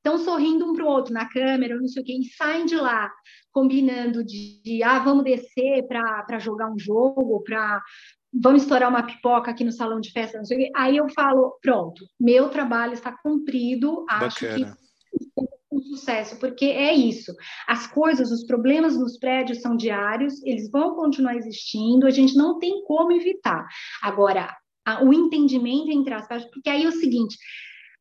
estão 0.03 0.17
sorrindo 0.17 0.69
um 0.69 0.73
para 0.73 0.83
o 0.83 0.87
outro 0.87 1.13
na 1.13 1.29
câmera, 1.29 1.77
não 1.77 1.87
sei 1.87 2.03
o 2.03 2.05
quê, 2.05 2.13
e 2.19 2.25
saem 2.35 2.65
de 2.65 2.75
lá 2.75 3.09
combinando 3.51 4.23
de, 4.23 4.61
de 4.61 4.83
ah, 4.83 4.99
vamos 4.99 5.23
descer 5.23 5.87
para 5.87 6.39
jogar 6.39 6.69
um 6.69 6.77
jogo, 6.77 7.41
para 7.43 7.81
vamos 8.33 8.63
estourar 8.63 8.89
uma 8.89 9.03
pipoca 9.03 9.51
aqui 9.51 9.63
no 9.63 9.71
salão 9.71 9.99
de 9.99 10.11
festa, 10.11 10.37
não 10.37 10.45
sei 10.45 10.57
o 10.57 10.59
quê. 10.61 10.71
Aí 10.75 10.97
eu 10.97 11.07
falo, 11.09 11.57
pronto, 11.61 12.03
meu 12.19 12.49
trabalho 12.49 12.93
está 12.93 13.15
cumprido, 13.15 14.03
acho 14.09 14.43
Bacana. 14.43 14.75
que 14.75 14.83
um 15.71 15.81
sucesso, 15.81 16.37
porque 16.37 16.65
é 16.65 16.93
isso. 16.93 17.33
As 17.67 17.87
coisas, 17.87 18.31
os 18.31 18.45
problemas 18.45 18.97
nos 18.97 19.17
prédios 19.17 19.61
são 19.61 19.75
diários, 19.75 20.43
eles 20.43 20.69
vão 20.69 20.95
continuar 20.95 21.35
existindo, 21.35 22.05
a 22.05 22.11
gente 22.11 22.35
não 22.35 22.59
tem 22.59 22.83
como 22.83 23.11
evitar. 23.11 23.65
Agora, 24.01 24.55
o 25.01 25.13
entendimento 25.13 25.89
entre 25.89 26.13
as 26.13 26.27
partes, 26.27 26.49
porque 26.51 26.69
aí 26.69 26.83
é 26.83 26.87
o 26.87 26.91
seguinte, 26.91 27.37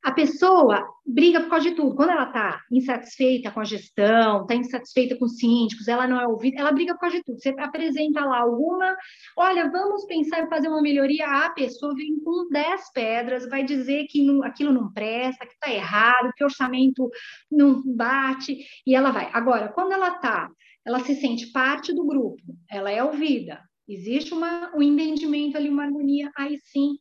a 0.02 0.10
pessoa 0.10 0.84
briga 1.06 1.40
por 1.40 1.50
causa 1.50 1.70
de 1.70 1.76
tudo. 1.76 1.94
Quando 1.94 2.10
ela 2.10 2.24
está 2.24 2.60
insatisfeita 2.70 3.50
com 3.50 3.60
a 3.60 3.64
gestão, 3.64 4.42
está 4.42 4.54
insatisfeita 4.54 5.16
com 5.16 5.26
os 5.26 5.36
síndicos, 5.36 5.86
ela 5.86 6.08
não 6.08 6.20
é 6.20 6.26
ouvida, 6.26 6.60
ela 6.60 6.72
briga 6.72 6.94
por 6.94 7.00
causa 7.00 7.16
de 7.16 7.22
tudo. 7.22 7.38
Você 7.38 7.50
apresenta 7.58 8.24
lá 8.24 8.40
alguma, 8.40 8.96
olha, 9.36 9.70
vamos 9.70 10.04
pensar 10.06 10.42
em 10.42 10.48
fazer 10.48 10.68
uma 10.68 10.82
melhoria. 10.82 11.26
A 11.26 11.50
pessoa 11.50 11.94
vem 11.94 12.18
com 12.18 12.48
10 12.50 12.92
pedras, 12.92 13.48
vai 13.48 13.64
dizer 13.64 14.06
que 14.08 14.24
não, 14.24 14.42
aquilo 14.42 14.72
não 14.72 14.92
presta, 14.92 15.46
que 15.46 15.52
está 15.52 15.70
errado, 15.72 16.32
que 16.36 16.42
o 16.42 16.46
orçamento 16.46 17.08
não 17.50 17.82
bate, 17.84 18.58
e 18.84 18.94
ela 18.94 19.12
vai. 19.12 19.30
Agora, 19.32 19.68
quando 19.68 19.92
ela 19.92 20.16
está, 20.16 20.50
ela 20.84 20.98
se 21.00 21.14
sente 21.14 21.52
parte 21.52 21.92
do 21.92 22.04
grupo, 22.04 22.42
ela 22.68 22.90
é 22.90 23.04
ouvida, 23.04 23.60
existe 23.88 24.34
uma, 24.34 24.74
um 24.74 24.82
entendimento 24.82 25.56
ali, 25.56 25.68
uma 25.68 25.84
harmonia, 25.84 26.30
aí 26.36 26.58
sim 26.58 26.96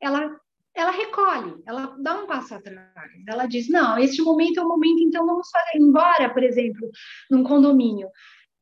ela 0.00 0.34
ela 0.74 0.90
recolhe, 0.90 1.54
ela 1.66 1.96
dá 1.98 2.22
um 2.22 2.26
passo 2.26 2.54
atrás. 2.54 2.90
Ela 3.28 3.46
diz: 3.46 3.68
não, 3.68 3.98
este 3.98 4.22
momento 4.22 4.60
é 4.60 4.62
o 4.62 4.68
momento, 4.68 5.02
então 5.02 5.26
vamos 5.26 5.48
fazer. 5.50 5.78
Embora, 5.78 6.32
por 6.32 6.42
exemplo, 6.42 6.88
num 7.30 7.42
condomínio, 7.42 8.08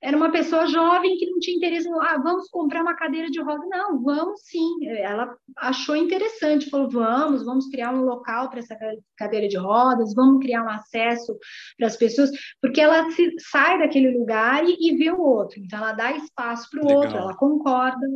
era 0.01 0.17
uma 0.17 0.31
pessoa 0.31 0.67
jovem 0.69 1.17
que 1.17 1.29
não 1.29 1.41
tinha 1.41 1.57
interesse, 1.57 1.89
ah, 1.89 2.19
vamos 2.23 2.49
comprar 2.51 2.83
uma 2.83 2.95
cadeira 2.95 3.29
de 3.29 3.41
roda. 3.43 3.67
Não, 3.67 4.01
vamos 4.01 4.43
sim. 4.45 4.87
Ela 4.87 5.37
achou 5.57 5.97
interessante, 5.97 6.71
falou: 6.71 6.89
vamos, 6.89 7.45
vamos 7.45 7.69
criar 7.69 7.93
um 7.93 8.05
local 8.05 8.49
para 8.49 8.61
essa 8.61 8.77
cadeira 9.17 9.49
de 9.49 9.57
rodas, 9.57 10.15
vamos 10.15 10.41
criar 10.41 10.63
um 10.65 10.71
acesso 10.71 11.37
para 11.77 11.89
as 11.89 11.97
pessoas, 11.97 12.31
porque 12.63 12.81
ela 12.81 13.11
se, 13.11 13.35
sai 13.51 13.79
daquele 13.79 14.17
lugar 14.17 14.65
e, 14.65 14.77
e, 14.79 14.97
vê 14.97 15.11
o 15.11 15.21
outro. 15.21 15.59
Então, 15.61 15.79
ela 15.81 15.93
dá 15.93 16.13
espaço 16.13 16.71
para 16.71 16.85
o 16.85 16.97
outro, 16.97 17.17
ela 17.17 17.37
concorda. 17.37 18.07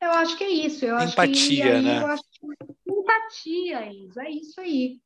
Eu 0.00 0.10
acho 0.12 0.36
que 0.36 0.44
é 0.44 0.50
isso. 0.50 0.84
Eu 0.84 0.98
Empatia, 0.98 1.32
acho 1.32 1.48
que, 1.48 1.62
né? 1.82 2.02
Eu 2.02 2.06
acho 2.06 2.22
que 2.22 2.90
empatia, 2.90 3.92
Isa, 3.92 4.22
é 4.22 4.30
isso 4.30 4.60
aí. 4.60 4.98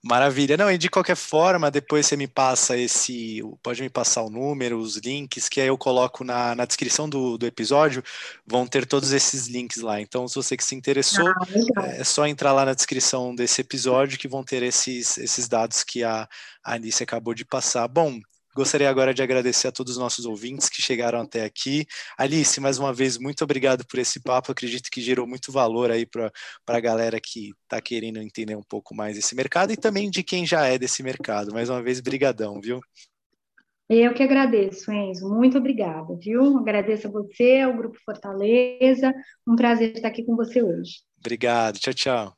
Maravilha. 0.03 0.57
Não, 0.57 0.71
e 0.71 0.79
de 0.79 0.89
qualquer 0.89 1.17
forma, 1.17 1.71
depois 1.71 2.07
você 2.07 2.17
me 2.17 2.27
passa 2.27 2.77
esse. 2.77 3.43
Pode 3.63 3.83
me 3.83 3.91
passar 3.91 4.23
o 4.23 4.31
número, 4.31 4.79
os 4.79 4.97
links, 4.97 5.47
que 5.47 5.61
aí 5.61 5.67
eu 5.67 5.77
coloco 5.77 6.25
na, 6.25 6.55
na 6.55 6.65
descrição 6.65 7.07
do, 7.07 7.37
do 7.37 7.47
episódio, 7.47 8.03
vão 8.47 8.67
ter 8.67 8.87
todos 8.87 9.13
esses 9.13 9.47
links 9.47 9.83
lá. 9.83 10.01
Então, 10.01 10.27
se 10.27 10.37
você 10.37 10.57
que 10.57 10.65
se 10.65 10.75
interessou, 10.75 11.29
ah, 11.77 11.87
é 11.89 12.03
só 12.03 12.27
entrar 12.27 12.53
lá 12.53 12.65
na 12.65 12.73
descrição 12.73 13.35
desse 13.35 13.61
episódio 13.61 14.19
que 14.19 14.27
vão 14.27 14.43
ter 14.43 14.63
esses, 14.63 15.19
esses 15.19 15.47
dados 15.49 15.85
que 15.85 16.03
a, 16.03 16.27
a 16.65 16.75
Anice 16.75 17.03
acabou 17.03 17.35
de 17.35 17.45
passar. 17.45 17.87
Bom, 17.87 18.21
Gostaria 18.55 18.91
agora 18.91 19.15
de 19.15 19.23
agradecer 19.23 19.69
a 19.69 19.73
todos 19.73 19.93
os 19.93 19.99
nossos 19.99 20.27
ouvintes 20.27 20.69
que 20.69 20.83
chegaram 20.83 21.21
até 21.21 21.45
aqui. 21.45 21.87
Alice, 22.19 22.61
mais 22.61 22.79
uma 22.79 22.93
vez, 22.93 23.17
muito 23.17 23.45
obrigado 23.45 23.87
por 23.87 23.99
esse 23.99 24.21
papo. 24.21 24.51
Acredito 24.51 24.91
que 24.91 25.01
gerou 25.01 25.27
muito 25.27 25.53
valor 25.53 25.91
aí 25.91 26.05
para 26.05 26.33
a 26.67 26.81
galera 26.81 27.21
que 27.21 27.53
está 27.63 27.81
querendo 27.81 28.19
entender 28.19 28.57
um 28.57 28.63
pouco 28.63 28.95
mais 28.95 29.17
esse 29.17 29.35
mercado 29.37 29.73
e 29.73 29.77
também 29.77 30.11
de 30.11 30.23
quem 30.23 30.45
já 30.45 30.67
é 30.67 30.79
desse 30.79 31.03
mercado. 31.03 31.53
Mais 31.53 31.71
uma 31.71 31.81
vez, 31.81 32.01
brigadão, 32.01 32.61
viu? 32.61 32.81
Eu 33.89 34.15
que 34.15 34.23
agradeço, 34.23 34.93
Enzo. 34.93 35.29
Muito 35.29 35.59
obrigada, 35.59 36.17
viu? 36.17 36.59
Agradeço 36.59 37.09
a 37.09 37.11
você, 37.11 37.59
ao 37.59 37.77
Grupo 37.77 37.99
Fortaleza. 38.05 39.13
Um 39.47 39.57
prazer 39.57 39.97
estar 39.97 40.07
aqui 40.07 40.25
com 40.25 40.37
você 40.37 40.63
hoje. 40.63 41.03
Obrigado. 41.19 41.79
Tchau, 41.79 41.95
tchau. 41.95 42.29